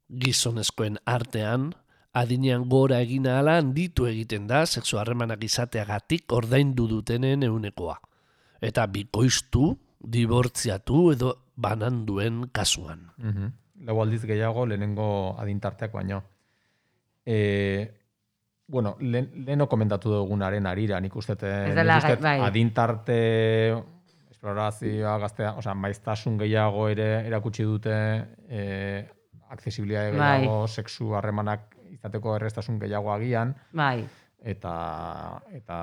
[0.08, 1.72] Gizonezkoen artean,
[2.12, 7.98] adinean gora egin ahala handitu egiten da sexu harremanak izateagatik ordaindu dutenen eunekoa.
[8.60, 13.10] Eta bikoiztu, dibortziatu edo bananduen kasuan.
[13.16, 13.52] Mhm.
[13.86, 16.22] Lau aldiz gehiago lehenengo adintarteak baino.
[17.26, 17.90] E,
[18.66, 21.36] bueno, lehen, leheno komentatu dugunaren arira, nik uste,
[22.22, 22.38] bai.
[22.40, 23.18] adintarte
[24.30, 27.94] esplorazioa gaztea, osea, maiztasun gehiago ere erakutsi dute,
[28.48, 28.62] e,
[29.52, 30.40] aksesibilitate Bai.
[30.40, 34.06] gehiago, sexu harremanak izateko errestasun gehiago agian, Bai,
[34.42, 34.72] eta
[35.52, 35.78] eta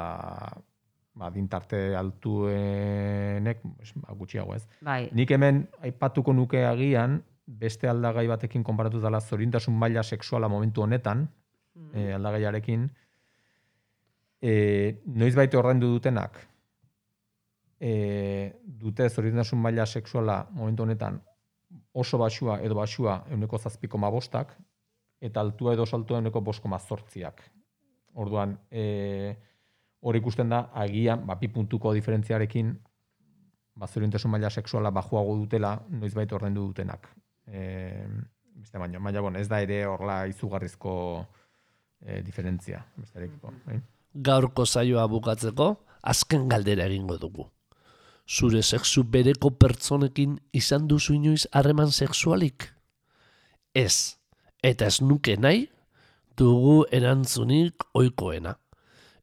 [1.19, 4.63] ba, adintarte altuenek ba, gutxiago ez.
[4.81, 5.09] bai.
[5.15, 11.25] Nik hemen aipatuko nuke agian beste aldagai batekin konparatu dela zorintasun maila sexuala momentu honetan,
[11.93, 12.85] e, aldagaiarekin,
[14.41, 14.53] e,
[15.05, 16.37] noiz baite ordaindu dutenak,
[17.79, 17.91] e,
[18.83, 21.19] dute zorintasun maila sexuala momentu honetan
[21.93, 24.55] oso basua edo basua euneko zazpiko bostak,
[25.19, 27.41] eta altua edo saltua euneko boskoma zortziak.
[28.13, 29.35] Orduan, e,
[30.01, 32.71] hor ikusten da, agian, ba, bi puntuko diferentziarekin,
[33.75, 33.87] ba,
[34.27, 37.09] maila sexuala bajuago dutela, noizbait ordaindu dutenak.
[37.47, 38.05] E,
[38.55, 41.25] beste baino, baina, bon, ez da ere horla izugarrizko
[42.01, 43.53] e, diferentzia, bestearekiko.
[43.65, 43.79] Bai?
[44.13, 47.49] Gaurko zaioa bukatzeko, azken galdera egingo dugu.
[48.29, 52.67] Zure sexu bereko pertsonekin izan duzu inoiz harreman sexualik?
[53.73, 54.17] Ez,
[54.63, 55.67] eta ez nuke nahi,
[56.37, 58.55] dugu erantzunik oikoena.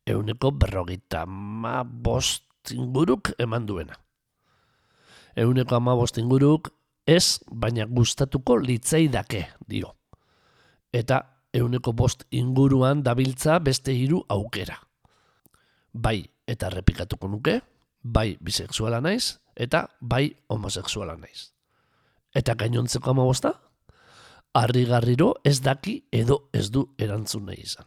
[0.06, 3.96] Euneko berrogeita ma bost inguruk eman duena.
[5.36, 6.70] Euneko ama bost inguruk
[7.06, 9.92] ez, baina gustatuko litzaidake, dio.
[10.92, 11.20] Eta
[11.54, 14.78] euneko bost inguruan dabiltza beste hiru aukera.
[15.92, 17.60] Bai, eta repikatuko nuke,
[18.02, 21.52] bai bisexuala naiz, eta bai homosexuala naiz.
[22.34, 23.54] Eta gainontzeko amabosta?
[24.56, 27.84] harrigarriro ez daki edo ez du erantzun nahi izan.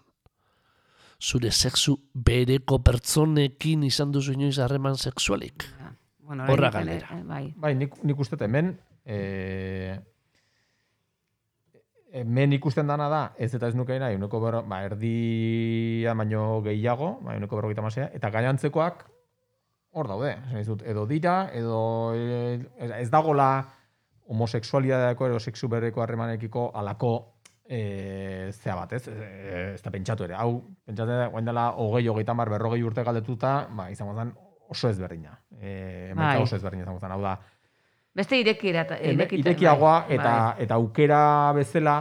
[1.20, 5.66] Zure sexu bereko pertsonekin izan duzu inoiz harreman sexualik?
[5.80, 5.92] Ja.
[6.30, 7.08] Bueno, Horra galdera.
[7.18, 7.54] eh, Bai.
[7.58, 9.98] Bai, nik, nik uste dut hemen, e,
[12.14, 17.16] hemen ikusten dana da, ez eta ez nuke nahi, uneko berro, ba, erdia baino gehiago,
[17.26, 19.04] ba, uneko berrogeita masea, eta gainantzekoak
[19.98, 20.36] hor daude.
[20.54, 22.60] Dizut, edo dira, edo e,
[23.02, 23.50] ez dagola
[24.30, 27.39] homosexualidadeko edo sexu berreko harremanekiko alako
[27.70, 29.06] e, zea bat, ez?
[29.08, 29.30] E,
[29.76, 30.36] ez da pentsatu ere.
[30.36, 30.58] Hau,
[30.90, 34.34] pentsatu ere, guain dela hogei, hogeita mar, berrogei urte galdetuta, ba, izango zen
[34.70, 35.38] oso ezberdina.
[35.60, 36.36] E, Bai.
[36.42, 37.14] oso ezberdina izango zen.
[37.14, 37.38] Hau da,
[38.20, 40.64] Beste irekira, irekita, irekiagoa bai, eta bai.
[40.66, 41.20] eta aukera
[41.56, 41.94] bezala,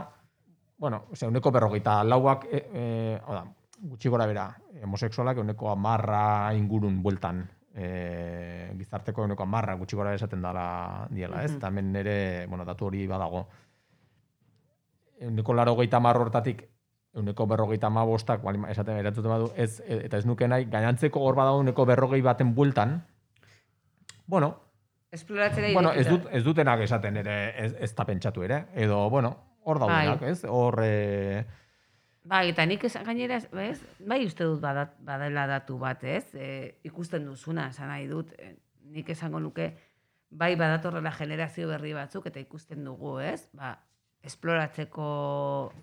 [0.81, 2.85] bueno, ose, uneko berrogeita lauak, e, e,
[3.21, 3.45] hau da,
[3.93, 4.49] gutxi gora bera,
[4.83, 7.45] homosexualak uneko amarra ingurun bueltan,
[7.75, 11.53] e, gizarteko uneko amarra gutxi gora esaten dala diela, ez?
[11.53, 11.59] Mhm.
[11.61, 13.47] Eta hemen ere, bueno, datu hori badago.
[15.27, 16.63] Uneko laro gehieta marro hortatik,
[17.19, 21.21] uneko berrogeita ma bostak, bali, esaten erantzuten badu, ez, e, eta ez nuke nahi, gainantzeko
[21.25, 23.01] hor badago uneko berrogei baten bueltan,
[24.27, 24.57] bueno,
[25.11, 28.67] Esploratzera Bueno, ez, dut, ez dutenak esaten ere, ez, ez da pentsatu ere.
[28.77, 29.31] Edo, bueno,
[29.65, 30.33] hor daudenak, Bai.
[30.35, 30.45] ez?
[30.45, 31.47] Hor, e,
[32.29, 36.27] Bai, eta nik esan gainera, ez, bai uste dut badat, badela datu bat, ez?
[36.37, 36.49] E,
[36.85, 38.53] ikusten duzuna, esan nahi dut, e,
[38.93, 39.71] nik esango nuke,
[40.29, 43.49] bai badatorrela generazio berri batzuk, eta ikusten dugu, ez?
[43.57, 43.79] Ba,
[44.23, 45.09] esploratzeko,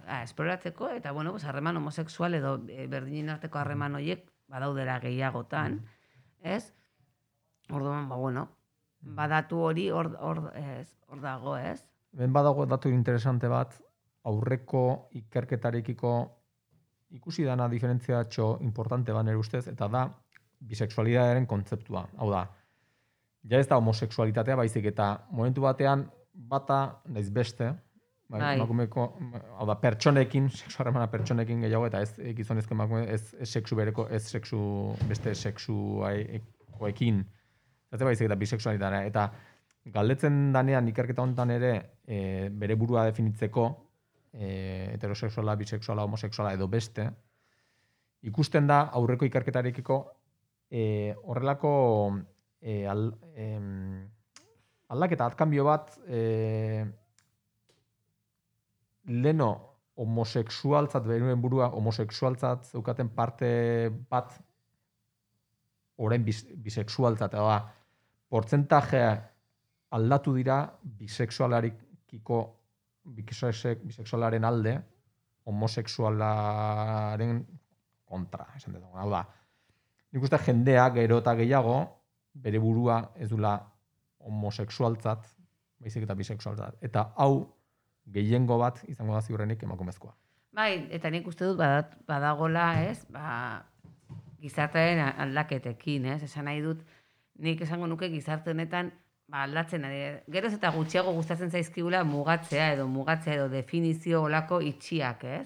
[0.07, 5.81] ah, esploratzeko, eta bueno, pues, harreman homosexual edo e, berdinen arteko harreman horiek badaudera gehiagotan,
[6.43, 6.73] ez?
[7.71, 8.49] Orduan, ba, bueno,
[9.01, 11.81] badatu hori hor, hor, ez, hor dago, ez?
[12.15, 13.75] ben badago datu interesante bat,
[14.25, 16.11] aurreko ikerketarekiko
[17.15, 20.05] ikusi dana diferentziatxo importante ba nire ustez, eta da
[20.65, 22.05] bisexualitatearen kontzeptua.
[22.17, 22.45] Hau da,
[23.51, 27.73] ja ez da homosexualitatea baizik eta momentu batean bata naiz beste,
[28.27, 28.55] bai, Bai.
[28.57, 29.05] emakumeko,
[29.59, 34.07] hau da, pertsonekin, sexu harremana pertsonekin gehiago, eta ez gizonezko emakume, ez, ez sexu bereko,
[34.09, 34.59] ez sexu,
[35.09, 37.21] beste sexuaekin,
[37.93, 39.03] ez baizik eta bisexualitatea.
[39.11, 39.27] Eta
[39.93, 41.73] galdetzen danean ikerketa honetan ere
[42.07, 43.67] e, bere burua definitzeko
[44.33, 44.49] e,
[44.95, 47.07] heterosexuala, bisexuala, homosexuala edo beste,
[48.25, 49.99] ikusten da aurreko ikerketarekiko
[50.71, 51.71] e, horrelako
[52.61, 54.01] e, al, em,
[54.89, 56.21] aldaketa, atkanbio bat e,
[59.23, 59.51] leno
[59.95, 63.47] homosexualtzat, beruen burua homosexualtzat zeukaten parte
[64.09, 64.35] bat
[65.97, 67.61] orain bis, bisexualtzat, edo da,
[68.29, 69.13] portzentajea
[69.95, 70.59] aldatu dira
[70.99, 72.39] bisexualarikiko
[73.15, 74.75] bisexe- bisexualaren alde
[75.45, 77.45] homosexualaren
[78.05, 78.83] kontra, esan dut.
[78.93, 79.23] Hau da,
[80.11, 81.77] nik uste jendea gero eta gehiago
[82.33, 83.55] bere burua ez dula
[84.25, 85.27] homosexualtzat,
[85.79, 86.81] baizik eta bisexualtzat.
[86.81, 87.45] Eta hau
[88.05, 90.15] gehiengo bat izango da ziurrenik emakumezkoa.
[90.55, 93.65] Bai, eta nik uste dut badat, badagola, ez, ba,
[94.41, 96.83] gizartearen aldaketekin, ez, esan nahi dut,
[97.43, 98.91] nik esango nuke gizarte honetan,
[99.27, 100.01] ba, aldatzen ari,
[100.31, 105.45] geroz eta gutxiago gustatzen zaizkigula mugatzea edo mugatzea edo definizio olako itxiak, ez?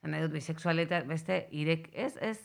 [0.00, 2.38] Esan nahi dut, bisexualita, beste, irek, ez, ez,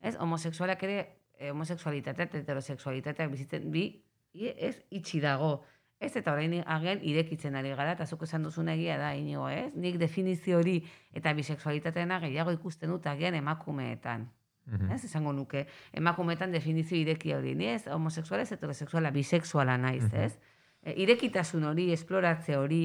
[0.00, 0.98] ez, homosexualak ere,
[1.38, 3.86] eh, homosexualitatea eta heterosexualitateak bizitzen, bi,
[4.32, 5.64] i- ez, itxi dago.
[6.00, 9.72] Ez, eta orain agian irekitzen ari gara, eta zuk esan duzun egia da, inigo, ez?
[9.74, 10.78] Nik definizio hori
[11.12, 14.28] eta bisexualitateena gehiago ikusten dut agian emakumeetan.
[14.68, 14.92] Mhm.
[14.92, 20.38] Ez, esango nuke, emakumeetan definizio ireki hori, ni ez, homosexuala ez, heterosexuala, bisexuala naiz, ez?
[20.82, 22.82] E, irekitasun hori, esploratze hori,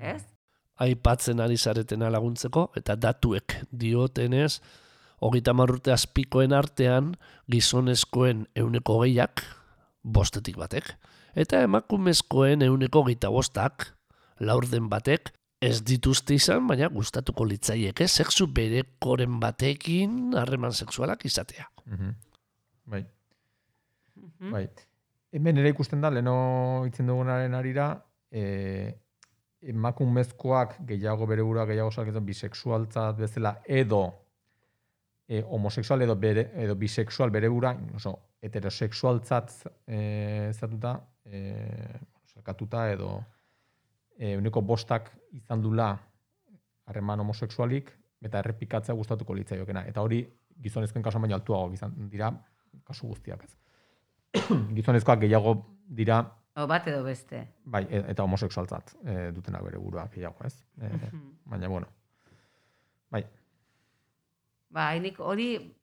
[0.00, 0.22] ez?
[0.82, 4.60] aipatzen ari zaretena laguntzeko, eta datuek diotenez,
[5.22, 7.12] hogeita marrurte azpikoen artean,
[7.50, 9.44] gizonezkoen euneko gehiak,
[10.02, 10.94] bostetik batek,
[11.34, 13.86] eta emakumezkoen euneko geita bostak,
[14.40, 21.68] laurden batek, ez dituzte izan, baina gustatuko litzaieke sexu berekoren batekin harreman sexualak izatea.
[21.86, 22.16] Mhm.
[22.86, 23.04] Bai.
[24.16, 24.50] Mhm.
[24.50, 24.66] Bai.
[25.32, 26.34] Hemen ere ikusten da, leno
[26.86, 27.86] itzen dugunaren arira,
[28.30, 28.42] e,
[29.62, 34.02] emakumezkoak gehiago bere burua gehiago salketan bisexualtzat bezala edo
[35.28, 39.54] e, homosexual edo bere, edo bisexual bere bura, oso, heterosexualtzat
[39.86, 41.98] e, zatuta, e,
[42.34, 43.24] salkatuta edo
[44.18, 45.90] e, uneko bostak izan dula
[46.86, 47.90] harreman homosexualik,
[48.22, 49.84] eta errepikatzea gustatuko litzaiokena.
[49.86, 50.22] Eta hori
[50.62, 52.30] gizonezkoen kasuan baino altuago izan dira
[52.84, 53.56] kasu guztiak ez.
[54.76, 55.56] Gizonezkoak gehiago
[55.88, 56.22] dira
[56.56, 57.46] O bat edo beste.
[57.64, 60.54] bai, e- eta homosexualtzat e, dutenak bere burua gehiago, ez?
[60.80, 61.38] E, Mhm.
[61.44, 61.86] baina, bueno.
[63.10, 63.24] Bai,
[64.70, 65.76] Ba, hori,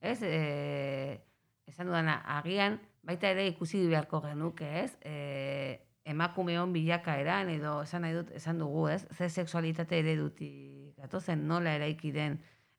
[0.00, 1.20] ez, e,
[1.66, 4.96] esan dudana, agian, baita ere ikusi beharko genuke, ez?
[5.04, 9.04] E, emakumeon bilakaeran edo esan nahi dut, esan dugu, ez?
[9.16, 12.38] Ze sexualitate eredutik gatozen nola eraiki den,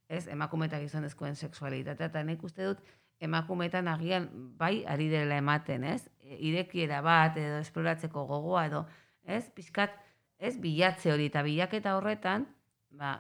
[0.10, 0.26] ez?
[0.32, 2.84] Emakume eta gizonezkoen sexualitatea eta nik uste dut
[3.24, 4.28] emakumeetan agian
[4.60, 6.10] bai ari dela ematen, ez?
[6.20, 8.86] E, Irekiera bat edo esploratzeko gogoa edo,
[9.24, 9.46] ez?
[9.56, 9.96] Pizkat,
[10.38, 12.48] ez bilatze hori eta bilaketa horretan,
[12.92, 13.18] ba,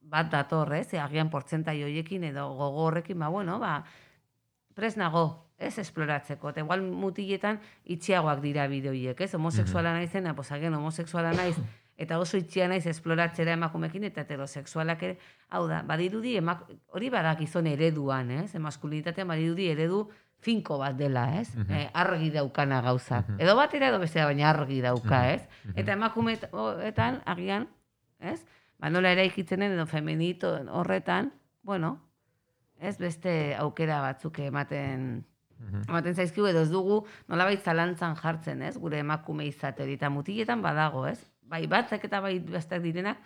[0.00, 0.88] bat dator, ez?
[0.94, 3.80] E, agian portzentai horiekin edo gogo horrekin, ba, bueno, ba,
[4.74, 6.50] pres nago, ez esploratzeko.
[6.50, 9.34] Eta igual mutiletan itxiagoak dira bideoiek, ez?
[9.34, 11.56] Homosexuala naizena, pues agian homosexuala naiz,
[11.96, 17.40] eta oso itxia naiz esploratzera emakumekin eta heterosexualak ere, hau da, badirudi, emak, hori badak
[17.46, 18.54] izon ereduan, ez?
[18.54, 20.06] Emaskulinitatean badirudi eredu
[20.44, 21.48] finko bat dela, ez?
[21.70, 23.32] Eh, argi daukana gauzak.
[23.40, 25.48] Edo batera edo bestea, baina argi dauka, ez?
[25.74, 27.70] Eta emakumeetan, agian,
[28.20, 28.42] ez?
[28.76, 31.32] Ba, nola eraikitzen edo femenito horretan,
[31.64, 31.96] bueno,
[32.78, 35.24] ez beste aukera batzuk ematen
[35.88, 38.76] ematen zaizkigu edo ez dugu nolabait zalantzan jartzen, ez?
[38.78, 41.18] Gure emakume izate hori eta mutiletan badago, ez?
[41.42, 43.18] Bai batzak eta bai besteak direnak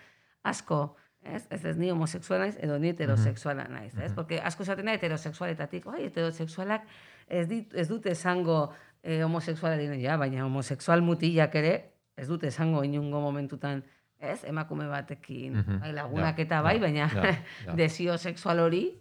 [0.44, 1.46] asko, ez?
[1.50, 4.12] Ez ez ni homosexuala naiz edo ni heterosexuala naiz, ez?
[4.12, 6.82] Porque asko esaten da heterosexualetatik, oi, heterosexualak
[7.28, 8.72] ez dit ez dute esango
[9.02, 11.74] eh, homosexuala diren, ja, baina homosexual mutilak ere
[12.16, 13.82] ez dute esango inungo momentutan
[14.20, 17.34] ez, emakume batekin, Mhm, bai, lagunak ja, eta bai, ja, baina ja,
[17.80, 18.98] desio sexual hori,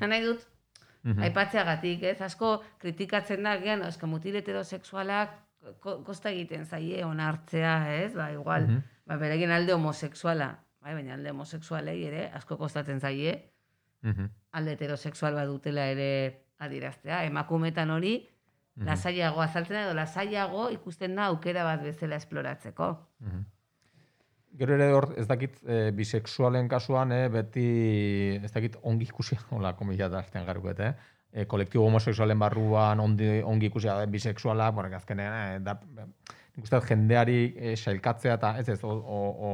[0.00, 0.46] nahi dut,
[1.04, 1.22] Mhm.
[1.22, 2.20] aipatzeagatik, ez?
[2.22, 5.30] Asko kritikatzen da, gian, eska mutil heterosexualak
[5.80, 8.14] ko, kosta egiten zaie onartzea, ez?
[8.14, 8.82] Ba, igual, Mhm.
[9.06, 13.52] ba, beregin alde homosexuala, bai, baina alde homosexualei ere asko kostatzen zaie,
[14.02, 14.28] Mhm.
[14.52, 17.24] alde heterosexual badutela ere adiraztea.
[17.24, 18.28] Emakumetan hori,
[18.76, 23.08] lasaiago azaltzen edo lasaiago ikusten da aukera bat bezala esploratzeko.
[23.20, 23.44] Mhm.
[24.58, 27.66] Gero ere hor, ez dakit, e, bisexualen kasuan, e, beti,
[28.44, 30.92] ez dakit, ongi ikusi, hola, komila da artean garuket, eh?
[31.32, 35.78] E, kolektibo homosexualen barruan ondi, ongi ikusi da bisexuala, bueno, azkenean, e, da,
[36.56, 39.50] nik jendeari e, sailkatzea eta ez ez, o, o, o,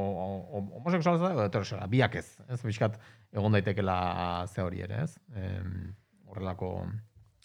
[0.59, 2.99] o, homosexuala edo heterosexuala, biak ez, ez, bizkat,
[3.31, 5.15] egon daitekela ze hori ere, ez?
[5.35, 5.93] Em,
[6.27, 6.73] horrelako...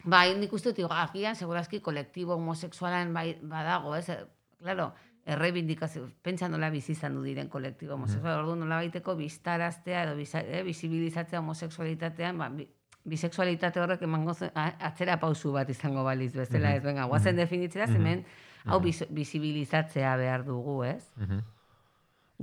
[0.05, 4.11] Bai, nik uste dut, agian, segurazki, kolektibo homosexualan bai, badago, ez?
[4.59, 4.91] Claro,
[5.25, 10.41] errebindikazio, pentsa nola bizi izan du diren kolektibo homosexual, orduan nola baiteko biztaraztea edo biza,
[10.45, 12.67] eh, bizibilizatzea homosexualitatean, ba, bi,
[13.05, 18.25] bisexualitate horrek emango atzera pausu bat izango baliz bezala, ez, venga, guazen definitzera, hemen
[18.65, 21.03] hau biz, bizibilizatzea behar dugu, ez?
[21.17, 21.43] Mhm.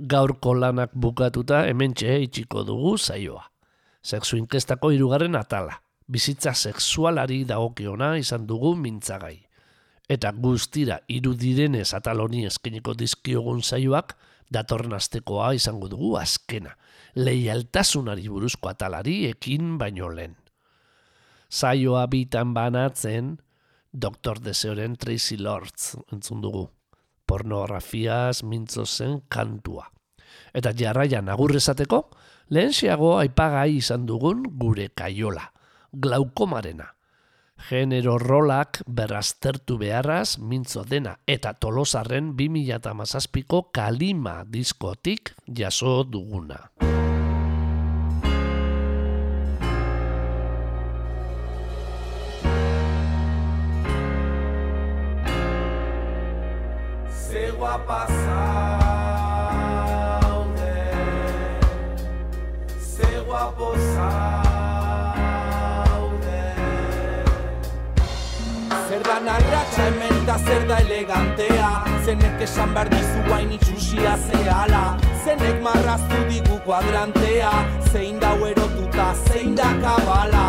[0.08, 3.44] Gaurko lanak bukatuta hementxe itxiko dugu zaioa.
[4.02, 5.82] Sexu inkestako hirugarren atala.
[6.08, 9.36] Bizitza sexualari dagokiona izan dugu mintzagai.
[10.08, 14.16] Eta guztira irudirenez atal honi eskeniko dizkiogun zaioak
[14.52, 16.76] datorren astekoa izango dugu azkena.
[17.14, 20.36] Leialtasunari buruzko atalari ekin baino lehen.
[21.52, 23.36] Zaioa bitan banatzen
[23.92, 24.40] Dr.
[24.40, 26.70] Deseoren Tracy Lords entzun dugu
[27.32, 29.86] pornografiaz mintzo zen kantua.
[30.52, 32.02] Eta jarraian agurrezateko,
[32.52, 35.46] lehenxeago aipagai izan dugun gure kaiola,
[35.92, 36.90] glaukomarena.
[37.68, 41.14] Genero rolak berraztertu beharraz mintzo dena.
[41.26, 46.70] Eta tolosarren 2008ko kalima diskotik jaso duguna.
[57.08, 58.66] Ze guapa zaude
[62.78, 64.41] Ze guapo zaude
[69.12, 71.68] Zer da narratxa hemen da zer da elegantea.
[72.04, 74.96] Zenek esan behar dizu hain itxusia zehala.
[75.24, 77.52] Zenek marraztu digu kuadrantea.
[77.92, 80.46] Zein da erotuta, zein da kabala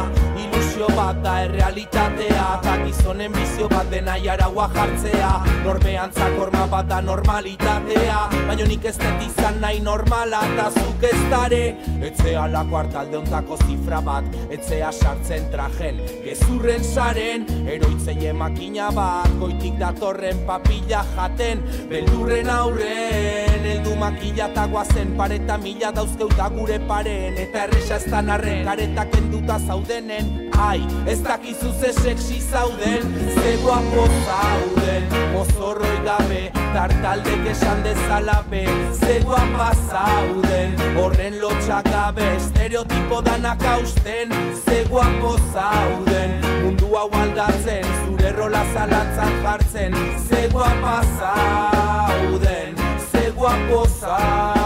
[0.73, 5.29] Ilusio bat da errealitatea Eta gizonen bizio bat dena jaraua jartzea.
[5.63, 11.19] Normean zakorma bat da normalitatea Baina nik ez dut izan nahi normala Eta zuk ez
[11.29, 11.61] dare.
[12.09, 17.45] Etzea lako hartalde ontako zifra bat Etzea sartzen trajen Gezurren saren.
[17.69, 21.61] Eroitzeie makina bat Goitik datorren papilla jaten
[21.91, 23.69] Beldurren aurren.
[23.75, 27.37] Eldu makila eta guazen Pareta mila dauzkeuta gure paren.
[27.45, 30.33] Eta erresa ez arren Kareta kenduta zaudenen
[30.69, 33.01] Ai, ez dakizu ze sexy zauden
[33.33, 35.03] Ze guapo zauden.
[35.33, 38.63] Mozorroi gabe Tartaldek esan dezala be
[38.99, 40.71] Ze guapa zauden.
[40.95, 44.29] Horren lotxak gabe Estereotipo danak hausten
[44.65, 46.31] Ze guapo zauden.
[46.63, 49.93] Mundu hau aldatzen Zure rola zalantzan jartzen
[50.27, 52.75] Ze guapa zauden
[53.11, 54.62] Ze guapo zauden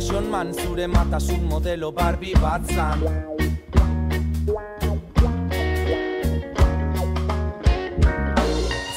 [0.00, 3.00] zure matasun modelo barbi batzan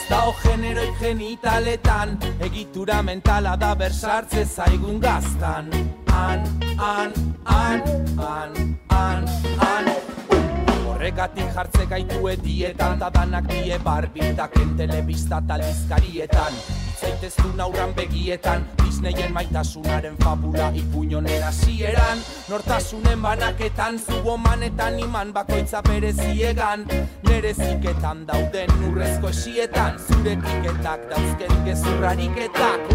[0.09, 5.71] Dao generoik genitaletan Egitura mentala da bersartze zaigun gaztan.
[6.11, 6.43] An,
[6.77, 7.13] an,
[7.45, 7.81] an,
[8.19, 8.53] an,
[8.89, 9.25] an,
[9.57, 9.85] an
[10.85, 16.61] Horregatik jartze gaitu edietan Da danak die barbildaken telebista talbizkarietan
[17.01, 22.19] zaiteztu naurran begietan Disneyen maitasunaren fabula ipuñonera zieran
[22.49, 26.83] Nortasunen banaketan zubo manetan iman bakoitza bere ziegan
[27.23, 32.91] Nere ziketan dauden urrezko esietan Zure tiketak dauzken gezurrariketak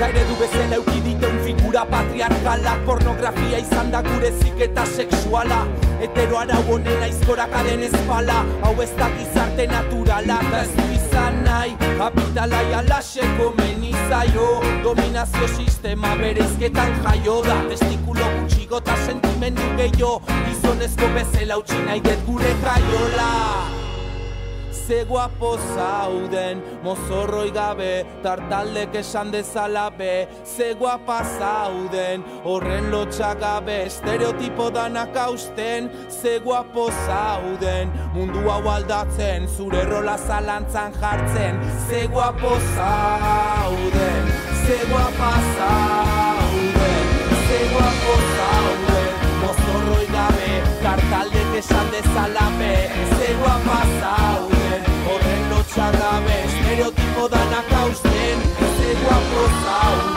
[0.00, 5.62] Ta ere du bezala un figura patriarkala Pornografia izan da gure ziketa sexuala.
[6.00, 11.76] Hetero arau honen aizkorakaden espala Hau ez da gizarte naturala Da ez du izan nahi.
[11.98, 14.50] Kapitala jalaseko menizaio
[14.82, 17.56] Dominazio sistema bereizketan jaio da.
[17.68, 20.20] Testikulo gutxigo eta sentimendu gehiago.
[20.48, 23.32] Gizonezko bezala utxi nahi gure kaiola
[24.86, 30.28] ze guapo zauden Mozorroi gabe, tartaldek esan dezala be.
[30.44, 33.78] Ze guapa zauden, horren lotxak gabe.
[33.86, 37.90] Estereotipo danak hausten, ze guapo zauden.
[38.14, 41.58] Mundu hau aldatzen, zure rola zalantzan jartzen.
[41.88, 43.65] Ze guapo zauden,
[51.96, 52.74] dezala be,
[53.16, 54.82] ze guapa zauden
[55.76, 60.15] txarrabe Estereotipo danak hausten Eze guapo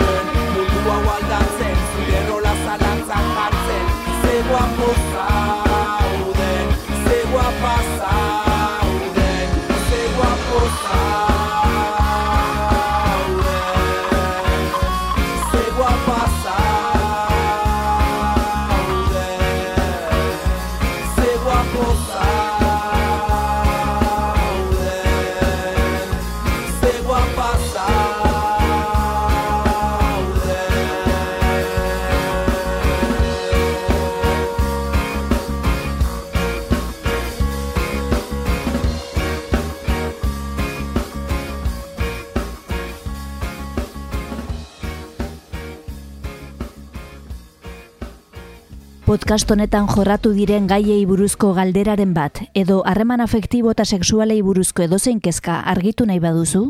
[49.30, 55.20] Podcast honetan jorratu diren gaiei buruzko galderaren bat edo harreman afektibo eta sexualei buruzko edozein
[55.22, 56.62] kezka argitu nahi baduzu?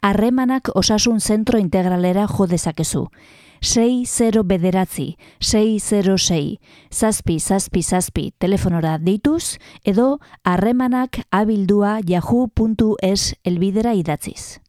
[0.00, 3.02] Harremanak osasun zentro integralera jo dezakezu.
[3.60, 6.56] 6-0 bederatzi, 606,
[6.88, 14.62] zazpi, zazpi, zazpi, telefonora deituz, edo harremanak abildua yahoo.es elbidera idatziz.